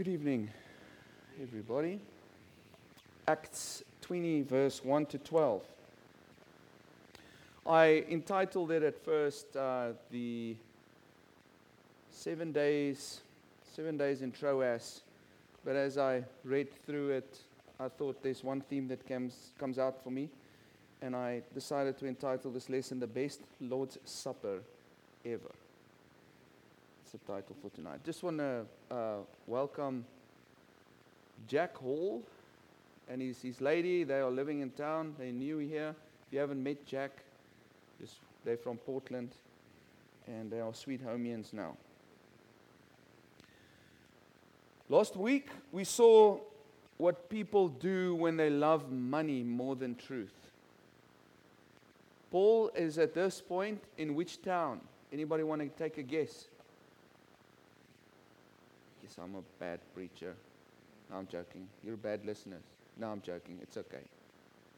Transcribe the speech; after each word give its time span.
Good 0.00 0.08
evening, 0.08 0.48
everybody. 1.42 2.00
Acts 3.28 3.84
20, 4.00 4.40
verse 4.40 4.82
1 4.82 5.04
to 5.04 5.18
12. 5.18 5.62
I 7.66 8.06
entitled 8.08 8.70
it 8.70 8.82
at 8.82 9.04
first 9.04 9.54
uh, 9.54 9.88
the 10.10 10.56
seven 12.10 12.50
days, 12.50 13.20
seven 13.74 13.98
days 13.98 14.22
in 14.22 14.32
Troas, 14.32 15.02
but 15.66 15.76
as 15.76 15.98
I 15.98 16.24
read 16.44 16.68
through 16.86 17.10
it, 17.10 17.36
I 17.78 17.88
thought 17.88 18.22
there's 18.22 18.42
one 18.42 18.62
theme 18.62 18.88
that 18.88 19.06
comes 19.06 19.50
comes 19.58 19.78
out 19.78 20.02
for 20.02 20.10
me, 20.10 20.30
and 21.02 21.14
I 21.14 21.42
decided 21.52 21.98
to 21.98 22.06
entitle 22.06 22.50
this 22.50 22.70
lesson 22.70 23.00
"The 23.00 23.06
Best 23.06 23.42
Lord's 23.60 23.98
Supper 24.06 24.62
Ever." 25.26 25.52
It's 27.12 27.24
the 27.24 27.32
title 27.32 27.56
for 27.60 27.70
tonight. 27.70 27.98
Just 28.04 28.22
want 28.22 28.38
to 28.38 28.64
uh, 28.88 29.16
welcome 29.48 30.04
Jack 31.48 31.76
Hall 31.76 32.22
and 33.08 33.20
his, 33.20 33.42
his 33.42 33.60
lady. 33.60 34.04
They 34.04 34.20
are 34.20 34.30
living 34.30 34.60
in 34.60 34.70
town. 34.70 35.16
They're 35.18 35.32
new 35.32 35.58
here. 35.58 35.88
If 35.88 36.32
you 36.32 36.38
haven't 36.38 36.62
met 36.62 36.86
Jack, 36.86 37.10
just, 38.00 38.14
they're 38.44 38.56
from 38.56 38.76
Portland 38.76 39.30
and 40.28 40.52
they 40.52 40.60
are 40.60 40.72
sweet 40.72 41.04
homians 41.04 41.52
now. 41.52 41.76
Last 44.88 45.16
week, 45.16 45.48
we 45.72 45.82
saw 45.82 46.38
what 46.98 47.28
people 47.28 47.70
do 47.70 48.14
when 48.14 48.36
they 48.36 48.50
love 48.50 48.92
money 48.92 49.42
more 49.42 49.74
than 49.74 49.96
truth. 49.96 50.34
Paul 52.30 52.70
is 52.76 52.98
at 52.98 53.14
this 53.14 53.40
point 53.40 53.82
in 53.98 54.14
which 54.14 54.42
town? 54.42 54.80
Anybody 55.12 55.42
want 55.42 55.60
to 55.60 55.68
take 55.70 55.98
a 55.98 56.04
guess? 56.04 56.44
I'm 59.18 59.34
a 59.34 59.42
bad 59.58 59.80
preacher. 59.94 60.34
No, 61.10 61.16
I'm 61.16 61.26
joking. 61.26 61.66
You're 61.82 61.94
a 61.94 61.98
bad 61.98 62.24
listeners. 62.24 62.62
No, 62.96 63.10
I'm 63.10 63.20
joking. 63.20 63.58
It's 63.62 63.76
okay. 63.76 64.02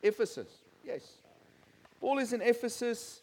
Ephesus. 0.02 0.48
Yes. 0.84 1.16
Paul 2.00 2.19
is 2.19 2.33
in 2.33 2.42
Ephesus. 2.42 3.20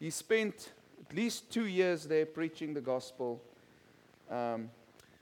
He 0.00 0.10
spent 0.10 0.72
at 1.08 1.16
least 1.16 1.50
two 1.50 1.66
years 1.66 2.04
there 2.04 2.26
preaching 2.26 2.74
the 2.74 2.80
gospel. 2.80 3.40
Um, 4.30 4.70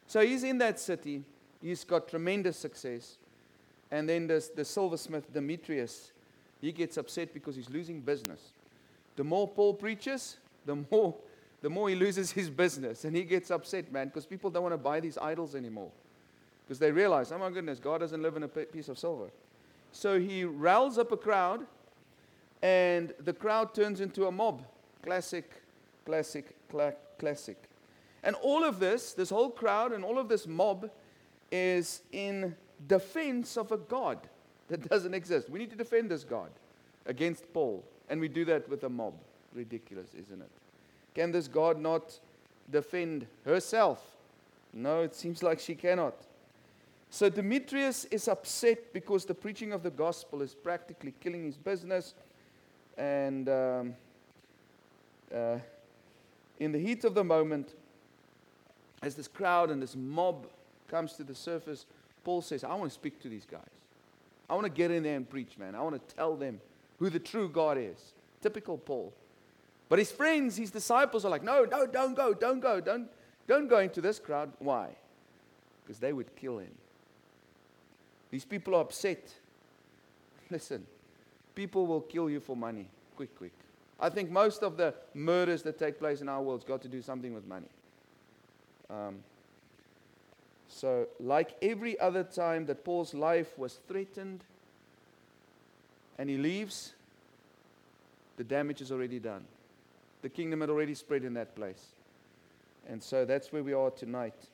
so 0.06 0.20
he's 0.20 0.44
in 0.44 0.58
that 0.58 0.78
city. 0.80 1.22
He's 1.60 1.84
got 1.84 2.08
tremendous 2.08 2.56
success. 2.56 3.16
And 3.90 4.08
then 4.08 4.26
there's 4.26 4.48
the 4.48 4.64
silversmith 4.64 5.32
Demetrius. 5.32 6.12
He 6.60 6.72
gets 6.72 6.96
upset 6.96 7.34
because 7.34 7.56
he's 7.56 7.70
losing 7.70 8.00
business. 8.00 8.40
The 9.16 9.24
more 9.24 9.46
Paul 9.46 9.74
preaches, 9.74 10.38
the 10.66 10.76
more, 10.90 11.14
the 11.64 11.70
more 11.70 11.88
he 11.88 11.94
loses 11.94 12.30
his 12.30 12.50
business. 12.50 13.06
And 13.06 13.16
he 13.16 13.22
gets 13.22 13.50
upset, 13.50 13.90
man, 13.90 14.08
because 14.08 14.26
people 14.26 14.50
don't 14.50 14.64
want 14.64 14.74
to 14.74 14.78
buy 14.78 15.00
these 15.00 15.16
idols 15.16 15.54
anymore. 15.54 15.90
Because 16.62 16.78
they 16.78 16.92
realize, 16.92 17.32
oh 17.32 17.38
my 17.38 17.48
goodness, 17.48 17.78
God 17.78 18.02
doesn't 18.02 18.20
live 18.20 18.36
in 18.36 18.42
a 18.42 18.48
piece 18.48 18.90
of 18.90 18.98
silver. 18.98 19.30
So 19.90 20.20
he 20.20 20.44
riles 20.44 20.98
up 20.98 21.10
a 21.10 21.16
crowd, 21.16 21.64
and 22.60 23.14
the 23.18 23.32
crowd 23.32 23.72
turns 23.72 24.02
into 24.02 24.26
a 24.26 24.30
mob. 24.30 24.62
Classic, 25.02 25.50
classic, 26.04 26.54
cla- 26.68 26.96
classic. 27.18 27.56
And 28.22 28.36
all 28.42 28.62
of 28.62 28.78
this, 28.78 29.14
this 29.14 29.30
whole 29.30 29.48
crowd 29.48 29.92
and 29.92 30.04
all 30.04 30.18
of 30.18 30.28
this 30.28 30.46
mob 30.46 30.90
is 31.50 32.02
in 32.12 32.54
defense 32.86 33.56
of 33.56 33.72
a 33.72 33.78
God 33.78 34.18
that 34.68 34.86
doesn't 34.90 35.14
exist. 35.14 35.48
We 35.48 35.60
need 35.60 35.70
to 35.70 35.76
defend 35.76 36.10
this 36.10 36.24
God 36.24 36.50
against 37.06 37.50
Paul. 37.54 37.82
And 38.10 38.20
we 38.20 38.28
do 38.28 38.44
that 38.44 38.68
with 38.68 38.84
a 38.84 38.90
mob. 38.90 39.14
Ridiculous, 39.54 40.12
isn't 40.12 40.42
it? 40.42 40.50
Can 41.14 41.32
this 41.32 41.48
God 41.48 41.78
not 41.80 42.18
defend 42.70 43.26
herself? 43.44 44.02
No, 44.72 45.02
it 45.02 45.14
seems 45.14 45.42
like 45.42 45.60
she 45.60 45.74
cannot. 45.74 46.14
So 47.10 47.28
Demetrius 47.28 48.06
is 48.06 48.26
upset 48.26 48.92
because 48.92 49.24
the 49.24 49.34
preaching 49.34 49.72
of 49.72 49.84
the 49.84 49.90
gospel 49.90 50.42
is 50.42 50.52
practically 50.52 51.14
killing 51.20 51.44
his 51.44 51.56
business. 51.56 52.14
And 52.98 53.48
um, 53.48 53.94
uh, 55.32 55.58
in 56.58 56.72
the 56.72 56.78
heat 56.78 57.04
of 57.04 57.14
the 57.14 57.22
moment, 57.22 57.74
as 59.00 59.14
this 59.14 59.28
crowd 59.28 59.70
and 59.70 59.80
this 59.80 59.94
mob 59.94 60.48
comes 60.88 61.12
to 61.12 61.22
the 61.22 61.34
surface, 61.34 61.86
Paul 62.24 62.42
says, 62.42 62.64
I 62.64 62.74
want 62.74 62.90
to 62.90 62.94
speak 62.94 63.20
to 63.22 63.28
these 63.28 63.46
guys. 63.48 63.60
I 64.48 64.54
want 64.54 64.64
to 64.64 64.72
get 64.72 64.90
in 64.90 65.04
there 65.04 65.16
and 65.16 65.28
preach, 65.28 65.56
man. 65.56 65.74
I 65.74 65.82
want 65.82 66.08
to 66.08 66.14
tell 66.14 66.34
them 66.36 66.60
who 66.98 67.10
the 67.10 67.18
true 67.20 67.48
God 67.48 67.78
is. 67.78 68.12
Typical 68.42 68.76
Paul. 68.76 69.12
But 69.88 69.98
his 69.98 70.10
friends, 70.10 70.56
his 70.56 70.70
disciples 70.70 71.24
are 71.24 71.30
like, 71.30 71.42
no, 71.42 71.64
no, 71.64 71.86
don't 71.86 72.14
go, 72.14 72.32
don't 72.32 72.60
go, 72.60 72.80
don't, 72.80 73.08
don't 73.46 73.68
go 73.68 73.78
into 73.78 74.00
this 74.00 74.18
crowd. 74.18 74.52
Why? 74.58 74.88
Because 75.82 75.98
they 75.98 76.12
would 76.12 76.34
kill 76.36 76.58
him. 76.58 76.72
These 78.30 78.44
people 78.44 78.74
are 78.74 78.80
upset. 78.80 79.32
Listen, 80.50 80.86
people 81.54 81.86
will 81.86 82.00
kill 82.00 82.30
you 82.30 82.40
for 82.40 82.56
money. 82.56 82.86
Quick, 83.16 83.36
quick. 83.36 83.52
I 84.00 84.08
think 84.08 84.30
most 84.30 84.62
of 84.62 84.76
the 84.76 84.94
murders 85.12 85.62
that 85.62 85.78
take 85.78 85.98
place 85.98 86.20
in 86.20 86.28
our 86.28 86.42
world's 86.42 86.64
got 86.64 86.82
to 86.82 86.88
do 86.88 87.00
something 87.00 87.32
with 87.32 87.46
money. 87.46 87.68
Um, 88.90 89.22
so, 90.68 91.06
like 91.20 91.56
every 91.62 91.98
other 92.00 92.24
time 92.24 92.66
that 92.66 92.84
Paul's 92.84 93.14
life 93.14 93.56
was 93.56 93.78
threatened 93.86 94.42
and 96.18 96.28
he 96.28 96.36
leaves, 96.36 96.92
the 98.36 98.44
damage 98.44 98.80
is 98.80 98.90
already 98.90 99.20
done. 99.20 99.44
The 100.24 100.30
kingdom 100.30 100.62
had 100.62 100.70
already 100.70 100.94
spread 100.94 101.22
in 101.22 101.34
that 101.34 101.54
place. 101.54 101.88
And 102.88 103.02
so 103.02 103.26
that's 103.26 103.52
where 103.52 103.62
we 103.62 103.74
are 103.74 103.90
tonight. 103.90 104.48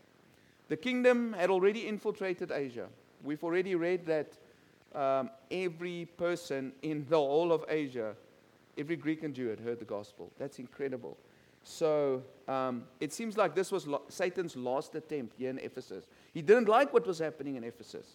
The 0.69 0.77
kingdom 0.77 1.33
had 1.33 1.49
already 1.49 1.87
infiltrated 1.87 2.51
Asia. 2.51 2.89
We've 3.23 3.45
already 3.45 3.77
read 3.77 4.05
that 4.07 4.33
um, 4.97 5.31
every 5.49 6.09
person 6.17 6.73
in 6.83 7.07
the 7.09 7.19
whole 7.19 7.53
of 7.53 7.65
Asia, 7.69 8.17
every 8.77 8.97
Greek 8.97 9.23
and 9.23 9.33
Jew 9.33 9.47
had 9.47 9.61
heard 9.61 9.79
the 9.79 9.85
gospel. 9.85 10.33
That's 10.41 10.59
incredible. 10.59 11.17
So 11.63 12.25
um, 12.49 12.83
it 12.99 13.13
seems 13.13 13.37
like 13.37 13.55
this 13.55 13.71
was 13.71 13.87
lo- 13.87 14.03
Satan's 14.09 14.57
last 14.57 14.97
attempt 14.97 15.37
here 15.39 15.51
in 15.51 15.61
Ephesus. 15.61 16.05
He 16.35 16.43
didn't 16.43 16.69
like 16.69 16.93
what 16.93 17.07
was 17.07 17.21
happening 17.21 17.55
in 17.55 17.63
Ephesus. 17.63 18.07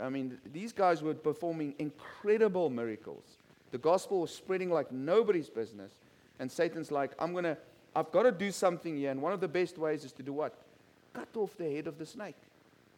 I 0.00 0.08
mean, 0.08 0.38
these 0.54 0.72
guys 0.72 1.02
were 1.02 1.12
performing 1.12 1.74
incredible 1.78 2.70
miracles. 2.70 3.24
The 3.72 3.78
gospel 3.78 4.22
was 4.22 4.34
spreading 4.34 4.70
like 4.70 4.90
nobody's 4.90 5.50
business. 5.50 5.92
And 6.40 6.50
Satan's 6.50 6.90
like, 6.90 7.12
I'm 7.18 7.32
going 7.32 7.44
to, 7.44 7.56
I've 7.94 8.10
got 8.10 8.24
to 8.24 8.32
do 8.32 8.50
something 8.50 8.96
here. 8.96 9.10
And 9.12 9.22
one 9.22 9.32
of 9.32 9.40
the 9.40 9.46
best 9.46 9.78
ways 9.78 10.04
is 10.04 10.12
to 10.12 10.22
do 10.22 10.32
what? 10.32 10.54
Cut 11.12 11.28
off 11.36 11.56
the 11.56 11.70
head 11.70 11.86
of 11.86 11.98
the 11.98 12.06
snake 12.06 12.36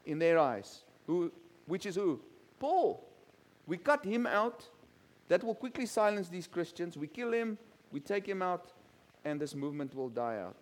in 0.07 0.19
their 0.19 0.39
eyes. 0.39 0.85
Who, 1.07 1.31
which 1.67 1.85
is 1.85 1.97
who? 1.97 2.21
Paul. 2.61 3.05
We 3.67 3.77
cut 3.77 4.05
him 4.05 4.27
out. 4.27 4.65
That 5.29 5.43
will 5.43 5.55
quickly 5.55 5.87
silence 5.87 6.29
these 6.29 6.47
Christians. 6.47 6.97
We 6.97 7.07
kill 7.07 7.33
him, 7.33 7.57
we 7.91 8.01
take 8.01 8.27
him 8.27 8.43
out, 8.43 8.73
and 9.25 9.41
this 9.41 9.55
movement 9.55 9.95
will 9.95 10.11
die 10.11 10.39
out. 10.39 10.57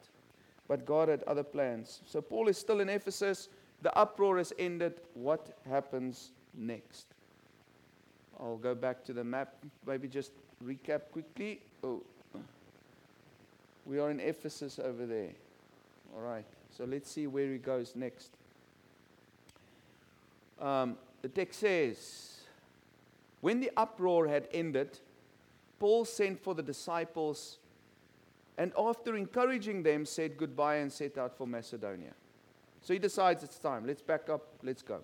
But 0.68 0.86
God 0.86 1.08
had 1.08 1.22
other 1.24 1.42
plans. 1.42 2.00
So 2.06 2.20
Paul 2.22 2.48
is 2.48 2.56
still 2.56 2.80
in 2.80 2.88
Ephesus. 2.88 3.48
The 3.82 3.96
uproar 3.98 4.38
has 4.38 4.52
ended. 4.58 5.00
What 5.14 5.56
happens 5.68 6.30
next? 6.54 7.06
I'll 8.38 8.58
go 8.58 8.74
back 8.74 9.02
to 9.04 9.12
the 9.12 9.24
map, 9.24 9.54
maybe 9.86 10.06
just 10.06 10.32
recap 10.64 11.00
quickly. 11.12 11.60
Oh, 11.82 12.02
we 13.90 13.98
are 13.98 14.10
in 14.10 14.20
Ephesus 14.20 14.78
over 14.78 15.04
there. 15.04 15.32
All 16.14 16.22
right, 16.22 16.44
so 16.70 16.84
let's 16.84 17.10
see 17.10 17.26
where 17.26 17.50
he 17.50 17.58
goes 17.58 17.96
next. 17.96 18.30
Um, 20.60 20.96
the 21.22 21.28
text 21.28 21.58
says, 21.58 22.36
When 23.40 23.58
the 23.58 23.72
uproar 23.76 24.28
had 24.28 24.46
ended, 24.52 24.98
Paul 25.80 26.04
sent 26.04 26.38
for 26.40 26.54
the 26.54 26.62
disciples 26.62 27.58
and 28.60 28.72
after 28.78 29.16
encouraging 29.16 29.82
them, 29.82 30.04
said 30.04 30.36
goodbye 30.36 30.76
and 30.76 30.92
set 30.92 31.16
out 31.16 31.34
for 31.34 31.46
Macedonia. 31.46 32.12
So 32.82 32.92
he 32.92 32.98
decides 32.98 33.42
it's 33.42 33.58
time. 33.58 33.86
Let's 33.86 34.02
back 34.02 34.28
up. 34.28 34.46
Let's 34.62 34.82
go. 34.82 35.00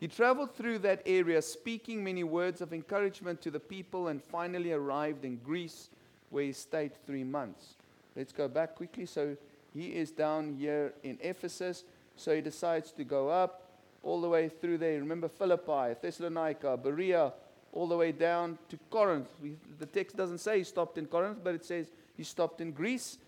He 0.00 0.08
traveled 0.08 0.54
through 0.54 0.78
that 0.78 1.02
area, 1.04 1.42
speaking 1.42 2.02
many 2.02 2.24
words 2.24 2.62
of 2.62 2.72
encouragement 2.72 3.42
to 3.42 3.50
the 3.50 3.60
people, 3.60 4.08
and 4.08 4.22
finally 4.22 4.72
arrived 4.72 5.26
in 5.26 5.36
Greece, 5.36 5.90
where 6.30 6.44
he 6.44 6.52
stayed 6.52 6.92
three 7.06 7.24
months. 7.24 7.74
Let's 8.16 8.32
go 8.32 8.48
back 8.48 8.74
quickly. 8.74 9.06
So 9.06 9.36
he 9.74 9.88
is 9.88 10.10
down 10.10 10.56
here 10.58 10.94
in 11.02 11.18
Ephesus. 11.20 11.84
So 12.16 12.34
he 12.34 12.40
decides 12.40 12.90
to 12.92 13.04
go 13.04 13.28
up 13.28 13.62
all 14.02 14.20
the 14.20 14.28
way 14.28 14.48
through 14.48 14.78
there. 14.78 14.98
Remember 14.98 15.28
Philippi, 15.28 15.94
Thessalonica, 16.00 16.76
Berea, 16.76 17.32
all 17.72 17.86
the 17.86 17.96
way 17.96 18.12
down 18.12 18.58
to 18.68 18.78
Corinth. 18.90 19.28
We, 19.42 19.56
the 19.78 19.86
text 19.86 20.16
doesn't 20.16 20.38
say 20.38 20.58
he 20.58 20.64
stopped 20.64 20.98
in 20.98 21.06
Corinth, 21.06 21.38
but 21.42 21.54
it 21.54 21.64
says 21.64 21.90
he 22.16 22.24
stopped 22.24 22.60
in 22.60 22.72
Greece, 22.72 23.18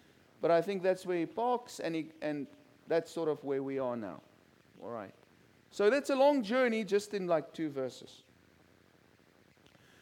but 0.40 0.50
I 0.50 0.62
think 0.62 0.82
that's 0.82 1.04
where 1.04 1.18
he 1.18 1.26
parks, 1.26 1.80
and, 1.80 1.94
he, 1.94 2.06
and 2.22 2.46
that's 2.88 3.12
sort 3.12 3.28
of 3.28 3.42
where 3.44 3.62
we 3.62 3.78
are 3.78 3.96
now. 3.96 4.20
All 4.82 4.90
right. 4.90 5.12
So 5.70 5.90
that's 5.90 6.10
a 6.10 6.16
long 6.16 6.42
journey 6.42 6.82
just 6.84 7.14
in 7.14 7.26
like 7.26 7.52
two 7.52 7.68
verses. 7.68 8.22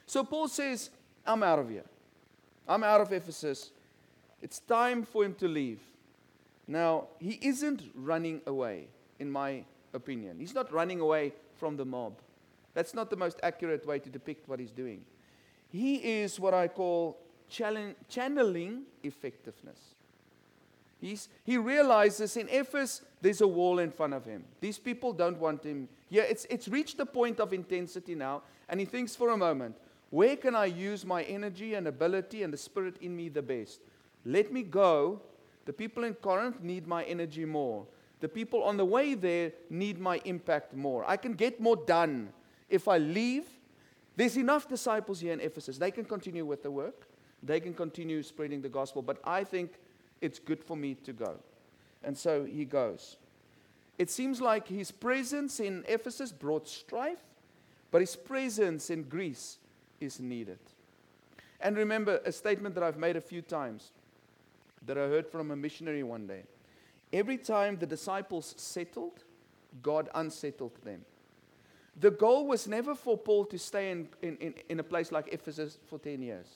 So 0.07 0.25
Paul 0.25 0.49
says, 0.49 0.91
I'm 1.27 1.43
out 1.43 1.59
of 1.59 1.69
here. 1.69 1.85
I'm 2.69 2.85
out 2.85 3.01
of 3.01 3.13
Ephesus. 3.13 3.71
It's 4.43 4.61
time 4.61 5.05
for 5.05 5.25
him 5.25 5.35
to 5.37 5.49
leave. 5.49 5.81
Now, 6.67 7.07
he 7.19 7.39
isn't 7.41 7.83
running 7.95 8.43
away, 8.47 8.89
in 9.19 9.31
my 9.31 9.65
opinion. 9.95 10.39
He's 10.39 10.55
not 10.55 10.71
running 10.73 11.01
away 11.01 11.33
from 11.57 11.77
the 11.77 11.85
mob. 11.85 12.19
That's 12.75 12.95
not 12.95 13.11
the 13.11 13.17
most 13.17 13.41
accurate 13.43 13.87
way 13.87 13.99
to 13.99 14.11
depict 14.11 14.49
what 14.49 14.61
he's 14.61 14.71
doing. 14.71 15.03
He 15.71 15.97
is 16.21 16.39
what 16.39 16.55
I 16.55 16.69
call 16.69 17.19
channeling 17.49 18.83
effectiveness. 19.03 19.79
He's, 21.01 21.29
he 21.45 21.57
realizes 21.57 22.37
in 22.37 22.49
Ephesus 22.49 23.03
there's 23.21 23.41
a 23.41 23.47
wall 23.47 23.79
in 23.79 23.91
front 23.91 24.15
of 24.15 24.25
him. 24.25 24.45
These 24.61 24.79
people 24.79 25.13
don't 25.13 25.39
want 25.39 25.65
him. 25.65 25.89
Yeah, 26.11 26.23
it's, 26.23 26.47
it's 26.51 26.69
reached 26.69 26.99
a 27.01 27.07
point 27.07 27.41
of 27.41 27.53
intensity 27.53 28.15
now, 28.15 28.43
and 28.69 28.81
he 28.81 28.87
thinks 28.87 29.15
for 29.15 29.31
a 29.31 29.37
moment, 29.37 29.77
where 30.11 30.37
can 30.37 30.55
I 30.55 30.67
use 30.67 31.05
my 31.05 31.23
energy 31.25 31.75
and 31.75 31.87
ability 31.87 32.43
and 32.43 32.53
the 32.53 32.57
spirit 32.57 32.97
in 33.01 33.15
me 33.15 33.29
the 33.29 33.43
best? 33.43 33.81
Let 34.25 34.53
me 34.53 34.63
go. 34.63 35.21
The 35.67 35.73
people 35.73 36.05
in 36.05 36.15
Corinth 36.15 36.63
need 36.63 36.87
my 36.87 37.05
energy 37.05 37.45
more. 37.45 37.87
The 38.21 38.29
people 38.29 38.63
on 38.65 38.77
the 38.77 38.85
way 38.85 39.15
there 39.15 39.53
need 39.71 39.99
my 39.99 40.21
impact 40.25 40.75
more. 40.75 41.05
I 41.09 41.17
can 41.17 41.35
get 41.35 41.61
more 41.61 41.77
done 41.77 42.31
if 42.69 42.89
I 42.89 42.99
leave. 42.99 43.45
There's 44.17 44.37
enough 44.37 44.69
disciples 44.69 45.21
here 45.21 45.33
in 45.33 45.41
Ephesus. 45.41 45.79
They 45.79 45.91
can 45.91 46.05
continue 46.05 46.45
with 46.45 46.63
the 46.63 46.71
work, 46.71 47.07
they 47.43 47.61
can 47.61 47.75
continue 47.75 48.23
spreading 48.23 48.63
the 48.63 48.69
gospel, 48.69 49.03
but 49.03 49.19
I 49.25 49.45
think 49.45 49.75
it's 50.21 50.39
good 50.39 50.65
for 50.65 50.77
me 50.77 50.95
to 50.95 51.13
go. 51.13 51.37
And 52.03 52.17
so 52.17 52.45
he 52.45 52.65
goes. 52.65 53.17
It 53.99 54.11
seems 54.11 54.41
like 54.41 54.67
his 54.67 54.91
presence 54.91 55.61
in 55.61 55.85
Ephesus 55.87 56.33
brought 56.33 56.69
strife, 56.69 57.23
but 57.91 58.01
his 58.01 58.17
presence 58.17 58.91
in 58.91 59.05
Greece 59.05 59.59
is 60.01 60.21
needed. 60.21 60.59
And 61.61 61.77
remember 61.77 62.21
a 62.25 62.33
statement 62.33 62.75
that 62.75 62.85
I've 62.85 62.99
made 62.99 63.17
a 63.17 63.21
few 63.21 63.43
times 63.43 63.91
that 64.87 64.97
I 64.97 65.03
heard 65.03 65.27
from 65.27 65.51
a 65.51 65.57
missionary 65.57 66.03
one 66.03 66.27
day. 66.27 66.43
Every 67.13 67.39
time 67.39 67.79
the 67.79 67.87
disciples 67.87 68.55
settled, 68.57 69.25
God 69.83 70.09
unsettled 70.15 70.73
them. 70.85 71.05
The 72.01 72.11
goal 72.11 72.47
was 72.47 72.69
never 72.69 72.95
for 72.95 73.19
Paul 73.19 73.45
to 73.47 73.59
stay 73.59 73.91
in, 73.91 74.09
in, 74.23 74.37
in, 74.37 74.55
in, 74.69 74.81
a 74.81 74.85
place 74.85 75.11
like 75.11 75.33
Ephesus 75.33 75.79
for 75.87 75.99
10 75.99 76.23
years. 76.23 76.47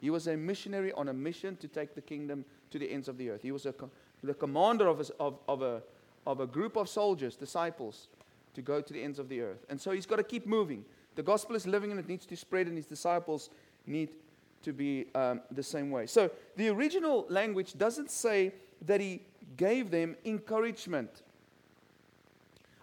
He 0.00 0.08
was 0.10 0.26
a 0.26 0.36
missionary 0.36 0.92
on 0.92 1.08
a 1.08 1.12
mission 1.12 1.56
to 1.56 1.68
take 1.68 1.94
the 1.94 2.00
kingdom 2.00 2.44
to 2.70 2.78
the 2.78 2.90
ends 2.90 3.08
of 3.08 3.18
the 3.18 3.30
earth. 3.30 3.42
He 3.42 3.52
was 3.52 3.66
a, 3.66 3.74
the 4.22 4.34
commander 4.34 4.88
of 4.88 5.00
a, 5.00 5.22
of, 5.22 5.38
of, 5.48 5.62
a, 5.62 5.82
of 6.26 6.40
a 6.40 6.46
group 6.46 6.76
of 6.76 6.88
soldiers, 6.88 7.36
disciples, 7.36 8.08
to 8.54 8.62
go 8.62 8.80
to 8.80 8.92
the 8.92 9.02
ends 9.02 9.18
of 9.18 9.28
the 9.28 9.42
earth. 9.42 9.66
And 9.68 9.78
so 9.80 9.90
he's 9.90 10.06
got 10.06 10.16
to 10.16 10.22
keep 10.24 10.46
moving. 10.46 10.84
The 11.14 11.22
gospel 11.22 11.56
is 11.56 11.66
living 11.66 11.90
and 11.90 12.00
it 12.00 12.08
needs 12.08 12.26
to 12.26 12.36
spread, 12.36 12.66
and 12.66 12.76
his 12.76 12.86
disciples 12.86 13.50
need 13.86 14.10
to 14.62 14.72
be 14.72 15.06
um, 15.14 15.40
the 15.50 15.62
same 15.62 15.90
way. 15.90 16.06
So 16.06 16.30
the 16.56 16.68
original 16.68 17.26
language 17.28 17.76
doesn't 17.76 18.10
say 18.10 18.52
that 18.86 19.00
he 19.00 19.22
gave 19.56 19.90
them 19.90 20.16
encouragement. 20.24 21.22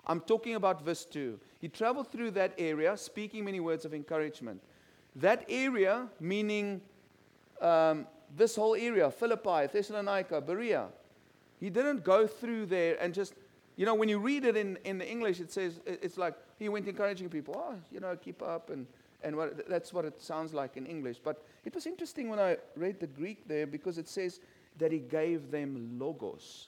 I'm 0.06 0.22
talking 0.22 0.56
about 0.56 0.84
verse 0.84 1.06
2. 1.06 1.40
He 1.60 1.68
traveled 1.68 2.12
through 2.12 2.32
that 2.32 2.54
area, 2.58 2.98
speaking 2.98 3.46
many 3.46 3.60
words 3.60 3.86
of 3.86 3.94
encouragement. 3.94 4.62
That 5.16 5.46
area, 5.50 6.08
meaning 6.20 6.82
um, 7.62 8.08
this 8.36 8.56
whole 8.56 8.76
area 8.76 9.10
Philippi, 9.12 9.68
Thessalonica, 9.72 10.42
Berea. 10.42 10.88
He 11.60 11.70
didn't 11.70 12.04
go 12.04 12.26
through 12.26 12.68
there 12.68 12.98
and 13.00 13.14
just, 13.14 13.34
you 13.76 13.86
know, 13.86 13.94
when 13.94 14.10
you 14.10 14.18
read 14.18 14.46
it 14.46 14.58
in, 14.58 14.78
in 14.84 14.98
the 14.98 15.08
English, 15.08 15.40
it 15.40 15.52
says, 15.52 15.80
it's 15.86 16.18
like 16.18 16.34
he 16.62 16.70
went 16.70 16.88
encouraging 16.88 17.30
people, 17.30 17.56
oh, 17.58 17.76
you 17.92 18.00
know, 18.00 18.16
keep 18.16 18.42
up. 18.44 18.70
And, 18.70 18.86
and 19.24 19.36
what, 19.36 19.68
that's 19.68 19.92
what 19.92 20.06
it 20.06 20.22
sounds 20.22 20.54
like 20.54 20.78
in 20.78 20.86
English. 20.86 21.18
But 21.24 21.44
it 21.66 21.74
was 21.74 21.88
interesting 21.88 22.30
when 22.30 22.40
I 22.40 22.58
read 22.76 23.00
the 23.00 23.08
Greek 23.08 23.48
there 23.48 23.66
because 23.66 23.98
it 23.98 24.08
says 24.08 24.40
that 24.78 24.92
he 24.92 25.00
gave 25.00 25.50
them 25.50 25.98
logos. 26.00 26.68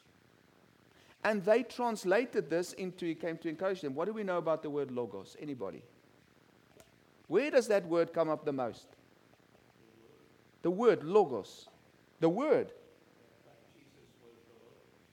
And 1.23 1.45
they 1.45 1.63
translated 1.63 2.49
this 2.49 2.73
into 2.73 3.05
he 3.05 3.15
came 3.15 3.37
to 3.37 3.49
encourage 3.49 3.81
them. 3.81 3.93
What 3.93 4.05
do 4.05 4.13
we 4.13 4.23
know 4.23 4.39
about 4.39 4.63
the 4.63 4.69
word 4.69 4.91
logos? 4.91 5.37
Anybody? 5.39 5.83
Where 7.27 7.51
does 7.51 7.67
that 7.67 7.85
word 7.85 8.13
come 8.13 8.29
up 8.29 8.45
the 8.45 8.51
most? 8.51 8.87
The 10.63 10.71
word 10.71 11.03
logos. 11.03 11.69
The 12.19 12.29
word. 12.29 12.71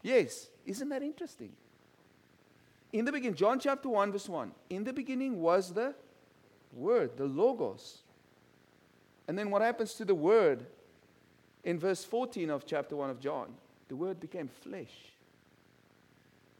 Yes. 0.02 0.48
Isn't 0.64 0.88
that 0.88 1.02
interesting? 1.02 1.52
In 2.92 3.04
the 3.04 3.12
beginning, 3.12 3.36
John 3.36 3.60
chapter 3.60 3.88
1, 3.88 4.12
verse 4.12 4.28
1. 4.28 4.52
In 4.70 4.84
the 4.84 4.92
beginning 4.92 5.40
was 5.40 5.72
the 5.72 5.94
word, 6.72 7.16
the 7.16 7.24
logos. 7.24 7.98
And 9.28 9.38
then 9.38 9.50
what 9.50 9.62
happens 9.62 9.94
to 9.94 10.04
the 10.04 10.14
word 10.14 10.66
in 11.62 11.78
verse 11.78 12.04
14 12.04 12.50
of 12.50 12.66
chapter 12.66 12.96
1 12.96 13.10
of 13.10 13.20
John? 13.20 13.54
The 13.88 13.96
word 13.96 14.18
became 14.18 14.48
flesh. 14.48 14.92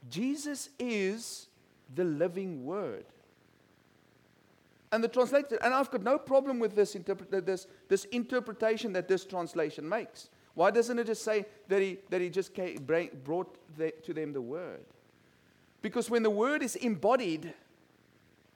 Jesus 0.08 0.70
is 0.78 1.48
the 1.94 2.04
living 2.04 2.64
word. 2.64 3.04
And 4.92 5.02
the 5.04 5.08
translator, 5.08 5.58
and 5.62 5.72
I've 5.72 5.90
got 5.90 6.02
no 6.02 6.18
problem 6.18 6.58
with 6.58 6.74
this, 6.74 6.94
interpret, 6.94 7.46
this, 7.46 7.66
this 7.88 8.04
interpretation 8.06 8.92
that 8.92 9.08
this 9.08 9.24
translation 9.24 9.88
makes. 9.88 10.28
Why 10.54 10.70
doesn't 10.70 10.98
it 10.98 11.06
just 11.06 11.22
say 11.22 11.46
that 11.68 11.80
he, 11.80 11.98
that 12.08 12.20
he 12.20 12.28
just 12.28 12.54
came, 12.54 12.84
brought 12.84 13.56
the, 13.76 13.92
to 14.04 14.12
them 14.12 14.32
the 14.32 14.40
word? 14.40 14.84
Because 15.82 16.10
when 16.10 16.22
the 16.22 16.30
word 16.30 16.62
is 16.62 16.76
embodied, 16.76 17.54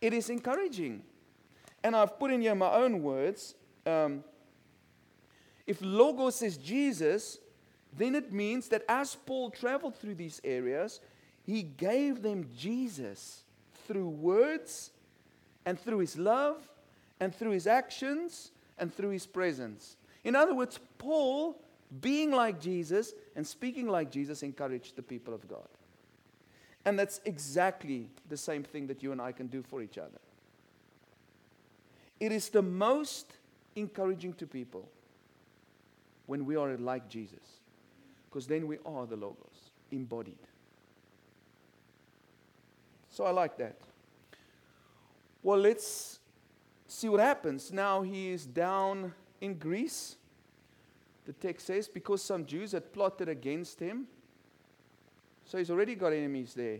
it 0.01 0.13
is 0.13 0.29
encouraging. 0.29 1.03
And 1.83 1.97
I've 1.97 2.19
put 2.19 2.31
in 2.31 2.41
here 2.41 2.55
my 2.55 2.73
own 2.73 3.03
words. 3.03 3.55
Um, 3.87 4.25
if 5.67 5.79
Logos 5.81 6.43
is 6.43 6.57
Jesus, 6.57 7.39
then 7.97 8.15
it 8.15 8.33
means 8.33 8.69
that 8.69 8.83
as 8.89 9.15
Paul 9.15 9.51
traveled 9.51 9.97
through 9.97 10.17
these 10.17 10.41
areas, 10.45 11.01
he 11.45 11.63
gave 11.63 12.23
them 12.23 12.49
Jesus 12.57 13.45
through 13.87 14.09
words 14.09 14.91
and 15.65 15.79
through 15.79 15.99
his 15.99 16.19
love 16.19 16.69
and 17.21 17.35
through 17.35 17.53
his 17.53 17.67
actions 17.67 18.51
and 18.79 18.95
through 18.95 19.11
his 19.11 19.27
presence. 19.27 19.97
In 20.25 20.35
other 20.35 20.55
words, 20.55 20.79
Paul, 20.99 21.61
being 22.01 22.31
like 22.31 22.61
Jesus 22.61 23.13
and 23.37 23.47
speaking 23.47 23.89
like 23.89 24.11
Jesus, 24.11 24.43
encouraged 24.43 24.97
the 24.97 25.03
people 25.03 25.35
of 25.35 25.47
God. 25.49 25.69
And 26.85 26.99
that's 26.99 27.21
exactly 27.25 28.11
the 28.29 28.37
same 28.37 28.63
thing 28.63 28.87
that 28.89 29.03
you 29.03 29.13
and 29.13 29.21
I 29.21 29.33
can 29.33 29.47
do 29.47 29.63
for 29.63 29.81
each 29.81 29.97
other. 29.97 30.21
It 32.21 32.31
is 32.31 32.49
the 32.49 32.63
most 32.63 33.33
encouraging 33.75 34.35
to 34.35 34.47
people 34.47 34.89
when 36.27 36.45
we 36.45 36.57
are 36.57 36.77
like 36.77 37.09
Jesus, 37.09 37.61
because 38.29 38.47
then 38.47 38.67
we 38.67 38.79
are 38.87 39.07
the 39.07 39.17
Logos, 39.17 39.71
embodied. 39.91 40.39
So 43.11 43.25
I 43.25 43.31
like 43.31 43.57
that. 43.59 43.77
Well, 45.43 45.59
let's 45.59 46.19
see 46.87 47.09
what 47.09 47.21
happens. 47.21 47.73
Now 47.73 48.03
he 48.03 48.31
is 48.31 48.47
down 48.47 49.13
in 49.41 49.55
Greece. 49.55 50.17
The 51.27 51.33
text 51.35 51.67
says, 51.67 51.89
because 51.89 52.23
some 52.23 52.45
Jews 52.47 52.73
had 52.73 52.93
plotted 52.93 53.29
against 53.29 53.81
him. 53.81 54.07
So 55.47 55.59
he's 55.59 55.71
already 55.71 55.95
got 55.95 56.13
enemies 56.13 56.55
there. 56.55 56.79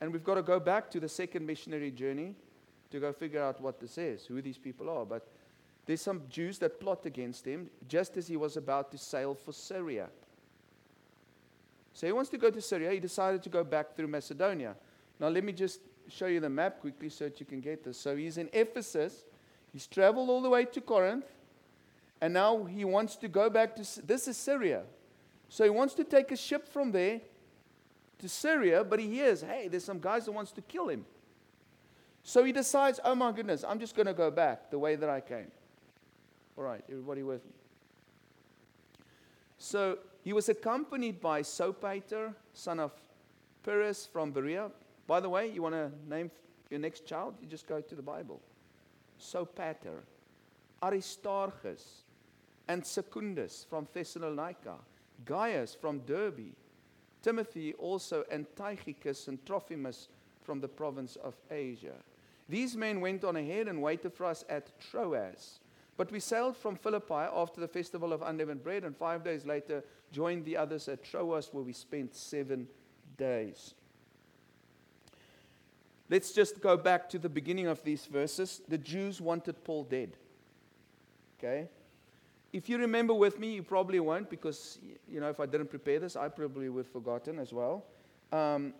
And 0.00 0.12
we've 0.12 0.24
got 0.24 0.34
to 0.34 0.42
go 0.42 0.60
back 0.60 0.90
to 0.90 1.00
the 1.00 1.08
second 1.08 1.46
missionary 1.46 1.90
journey 1.90 2.34
to 2.90 3.00
go 3.00 3.12
figure 3.12 3.42
out 3.42 3.60
what 3.60 3.80
this 3.80 3.98
is, 3.98 4.26
who 4.26 4.42
these 4.42 4.58
people 4.58 4.90
are. 4.90 5.04
But 5.04 5.26
there's 5.86 6.02
some 6.02 6.22
Jews 6.28 6.58
that 6.58 6.80
plot 6.80 7.06
against 7.06 7.46
him 7.46 7.70
just 7.88 8.16
as 8.16 8.26
he 8.26 8.36
was 8.36 8.56
about 8.56 8.90
to 8.92 8.98
sail 8.98 9.34
for 9.34 9.52
Syria. 9.52 10.08
So 11.94 12.06
he 12.06 12.12
wants 12.12 12.28
to 12.30 12.38
go 12.38 12.50
to 12.50 12.60
Syria. 12.60 12.90
He 12.90 13.00
decided 13.00 13.42
to 13.44 13.48
go 13.48 13.64
back 13.64 13.96
through 13.96 14.08
Macedonia. 14.08 14.74
Now, 15.18 15.28
let 15.28 15.44
me 15.44 15.52
just 15.52 15.80
show 16.08 16.26
you 16.26 16.40
the 16.40 16.50
map 16.50 16.80
quickly 16.80 17.08
so 17.08 17.24
that 17.24 17.40
you 17.40 17.46
can 17.46 17.60
get 17.60 17.84
this. 17.84 17.98
So 17.98 18.16
he's 18.16 18.36
in 18.36 18.50
Ephesus. 18.52 19.24
He's 19.72 19.86
traveled 19.86 20.28
all 20.28 20.42
the 20.42 20.50
way 20.50 20.66
to 20.66 20.80
Corinth. 20.80 21.24
And 22.20 22.34
now 22.34 22.64
he 22.64 22.84
wants 22.84 23.16
to 23.16 23.28
go 23.28 23.48
back 23.48 23.76
to 23.76 24.06
this 24.06 24.28
is 24.28 24.36
Syria. 24.36 24.82
So 25.48 25.64
he 25.64 25.70
wants 25.70 25.94
to 25.94 26.04
take 26.04 26.32
a 26.32 26.36
ship 26.36 26.68
from 26.68 26.92
there 26.92 27.20
to 28.18 28.28
Syria, 28.28 28.84
but 28.84 28.98
he 28.98 29.08
hears, 29.08 29.42
hey, 29.42 29.68
there's 29.68 29.84
some 29.84 30.00
guys 30.00 30.24
that 30.24 30.32
wants 30.32 30.52
to 30.52 30.62
kill 30.62 30.88
him. 30.88 31.04
So 32.22 32.42
he 32.44 32.52
decides, 32.52 32.98
oh 33.04 33.14
my 33.14 33.32
goodness, 33.32 33.64
I'm 33.66 33.78
just 33.78 33.94
going 33.94 34.06
to 34.06 34.14
go 34.14 34.30
back 34.30 34.70
the 34.70 34.78
way 34.78 34.96
that 34.96 35.08
I 35.08 35.20
came. 35.20 35.50
All 36.56 36.64
right, 36.64 36.82
everybody 36.90 37.22
with 37.22 37.44
me? 37.44 37.52
So 39.58 39.98
he 40.24 40.32
was 40.32 40.48
accompanied 40.48 41.20
by 41.20 41.42
Sopater, 41.42 42.34
son 42.52 42.80
of 42.80 42.92
Pyrrhus 43.62 44.06
from 44.06 44.32
Berea. 44.32 44.70
By 45.06 45.20
the 45.20 45.28
way, 45.28 45.48
you 45.48 45.62
want 45.62 45.74
to 45.74 45.92
name 46.08 46.30
your 46.70 46.80
next 46.80 47.06
child? 47.06 47.34
You 47.40 47.46
just 47.46 47.66
go 47.66 47.80
to 47.80 47.94
the 47.94 48.02
Bible. 48.02 48.40
Sopater, 49.20 50.00
Aristarchus, 50.82 52.02
and 52.68 52.84
Secundus 52.84 53.66
from 53.70 53.86
Thessalonica, 53.92 54.74
Gaius 55.24 55.76
from 55.80 56.00
Derbe, 56.00 56.54
Timothy 57.26 57.74
also, 57.74 58.22
and 58.30 58.46
Tychicus 58.54 59.26
and 59.26 59.44
Trophimus 59.44 60.06
from 60.44 60.60
the 60.60 60.68
province 60.68 61.16
of 61.16 61.34
Asia. 61.50 61.96
These 62.48 62.76
men 62.76 63.00
went 63.00 63.24
on 63.24 63.34
ahead 63.34 63.66
and 63.66 63.82
waited 63.82 64.14
for 64.14 64.26
us 64.26 64.44
at 64.48 64.70
Troas. 64.78 65.58
But 65.96 66.12
we 66.12 66.20
sailed 66.20 66.56
from 66.56 66.76
Philippi 66.76 67.26
after 67.34 67.60
the 67.60 67.66
festival 67.66 68.12
of 68.12 68.22
unleavened 68.22 68.62
bread, 68.62 68.84
and 68.84 68.96
five 68.96 69.24
days 69.24 69.44
later 69.44 69.82
joined 70.12 70.44
the 70.44 70.56
others 70.56 70.86
at 70.86 71.02
Troas, 71.02 71.48
where 71.50 71.64
we 71.64 71.72
spent 71.72 72.14
seven 72.14 72.68
days. 73.16 73.74
Let's 76.08 76.30
just 76.30 76.60
go 76.60 76.76
back 76.76 77.08
to 77.08 77.18
the 77.18 77.28
beginning 77.28 77.66
of 77.66 77.82
these 77.82 78.06
verses. 78.06 78.62
The 78.68 78.78
Jews 78.78 79.20
wanted 79.20 79.64
Paul 79.64 79.82
dead. 79.82 80.16
Okay? 81.40 81.66
If 82.52 82.68
you 82.68 82.78
remember 82.78 83.12
with 83.12 83.38
me, 83.38 83.54
you 83.54 83.62
probably 83.62 84.00
won't 84.00 84.30
because, 84.30 84.78
you 85.08 85.20
know, 85.20 85.28
if 85.28 85.40
I 85.40 85.46
didn't 85.46 85.68
prepare 85.68 85.98
this, 85.98 86.16
I 86.16 86.28
probably 86.28 86.68
would 86.68 86.84
have 86.84 86.92
forgotten 86.92 87.38
as 87.38 87.52
well. 87.52 87.84
Um, 88.32 88.72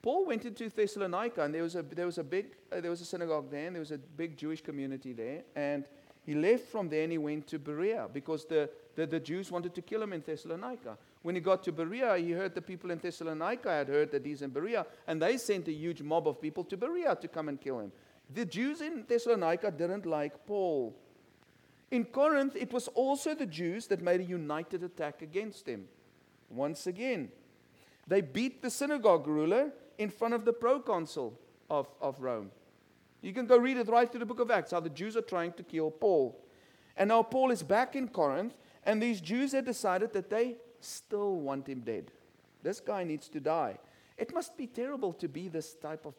Paul 0.00 0.26
went 0.26 0.44
into 0.44 0.68
Thessalonica, 0.68 1.42
and 1.42 1.52
there 1.54 1.62
was 1.62 1.74
a, 1.74 1.82
there 1.82 2.06
was 2.06 2.18
a 2.18 2.24
big, 2.24 2.46
uh, 2.72 2.80
there 2.80 2.90
was 2.90 3.00
a 3.00 3.04
synagogue 3.04 3.50
there, 3.50 3.66
and 3.66 3.74
there 3.76 3.80
was 3.80 3.90
a 3.90 3.98
big 3.98 4.36
Jewish 4.36 4.62
community 4.62 5.12
there. 5.12 5.42
And 5.56 5.84
he 6.28 6.34
left 6.34 6.66
from 6.66 6.90
there 6.90 7.04
and 7.04 7.12
he 7.12 7.16
went 7.16 7.46
to 7.46 7.58
Berea 7.58 8.06
because 8.12 8.44
the, 8.44 8.68
the, 8.94 9.06
the 9.06 9.18
Jews 9.18 9.50
wanted 9.50 9.74
to 9.74 9.80
kill 9.80 10.02
him 10.02 10.12
in 10.12 10.20
Thessalonica. 10.20 10.98
When 11.22 11.34
he 11.34 11.40
got 11.40 11.62
to 11.64 11.72
Berea, 11.72 12.18
he 12.18 12.32
heard 12.32 12.54
the 12.54 12.60
people 12.60 12.90
in 12.90 12.98
Thessalonica 12.98 13.70
had 13.70 13.88
heard 13.88 14.10
that 14.10 14.26
he's 14.26 14.42
in 14.42 14.50
Berea, 14.50 14.84
and 15.06 15.22
they 15.22 15.38
sent 15.38 15.68
a 15.68 15.72
huge 15.72 16.02
mob 16.02 16.28
of 16.28 16.38
people 16.38 16.64
to 16.64 16.76
Berea 16.76 17.16
to 17.16 17.28
come 17.28 17.48
and 17.48 17.58
kill 17.58 17.80
him. 17.80 17.92
The 18.34 18.44
Jews 18.44 18.82
in 18.82 19.04
Thessalonica 19.08 19.70
didn't 19.70 20.04
like 20.04 20.46
Paul. 20.46 20.94
In 21.90 22.04
Corinth, 22.04 22.54
it 22.54 22.72
was 22.72 22.88
also 22.88 23.34
the 23.34 23.46
Jews 23.46 23.86
that 23.86 24.02
made 24.02 24.20
a 24.20 24.24
united 24.24 24.82
attack 24.82 25.22
against 25.22 25.66
him. 25.66 25.86
Once 26.50 26.86
again, 26.86 27.30
they 28.06 28.20
beat 28.20 28.62
the 28.62 28.70
synagogue 28.70 29.26
ruler 29.26 29.72
in 29.98 30.10
front 30.10 30.34
of 30.34 30.44
the 30.44 30.52
proconsul 30.52 31.38
of, 31.70 31.88
of 32.00 32.20
Rome. 32.20 32.50
You 33.20 33.32
can 33.32 33.46
go 33.46 33.56
read 33.56 33.78
it 33.78 33.88
right 33.88 34.10
through 34.10 34.20
the 34.20 34.26
book 34.26 34.40
of 34.40 34.50
Acts, 34.50 34.70
how 34.70 34.80
the 34.80 34.90
Jews 34.90 35.16
are 35.16 35.22
trying 35.22 35.52
to 35.54 35.62
kill 35.62 35.90
Paul. 35.90 36.38
And 36.96 37.08
now 37.08 37.22
Paul 37.22 37.50
is 37.50 37.62
back 37.62 37.96
in 37.96 38.08
Corinth, 38.08 38.54
and 38.84 39.02
these 39.02 39.20
Jews 39.20 39.52
had 39.52 39.64
decided 39.64 40.12
that 40.12 40.30
they 40.30 40.56
still 40.80 41.36
want 41.36 41.66
him 41.66 41.80
dead. 41.80 42.12
This 42.62 42.80
guy 42.80 43.04
needs 43.04 43.28
to 43.28 43.40
die. 43.40 43.78
It 44.16 44.34
must 44.34 44.56
be 44.56 44.66
terrible 44.66 45.12
to 45.14 45.28
be 45.28 45.48
this 45.48 45.74
type 45.74 46.06
of, 46.06 46.14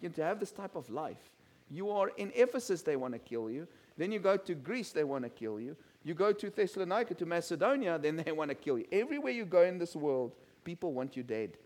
you 0.00 0.08
know, 0.08 0.14
to 0.14 0.24
have 0.24 0.40
this 0.40 0.52
type 0.52 0.76
of 0.76 0.88
life. 0.90 1.30
You 1.70 1.90
are 1.90 2.10
in 2.16 2.32
Ephesus, 2.34 2.82
they 2.82 2.96
want 2.96 3.14
to 3.14 3.18
kill 3.18 3.50
you. 3.50 3.66
Then 3.96 4.12
you 4.12 4.18
go 4.18 4.36
to 4.36 4.54
Greece, 4.54 4.92
they 4.92 5.04
want 5.04 5.24
to 5.24 5.30
kill 5.30 5.58
you. 5.58 5.76
You 6.04 6.14
go 6.14 6.32
to 6.32 6.50
Thessalonica, 6.50 7.14
to 7.14 7.26
Macedonia, 7.26 7.98
then 7.98 8.16
they 8.16 8.32
want 8.32 8.50
to 8.50 8.54
kill 8.54 8.78
you. 8.78 8.86
Everywhere 8.92 9.32
you 9.32 9.44
go 9.44 9.62
in 9.62 9.78
this 9.78 9.96
world, 9.96 10.32
people 10.64 10.92
want 10.92 11.16
you 11.16 11.22
dead. 11.22 11.56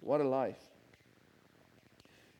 What 0.00 0.20
a 0.20 0.28
life. 0.28 0.62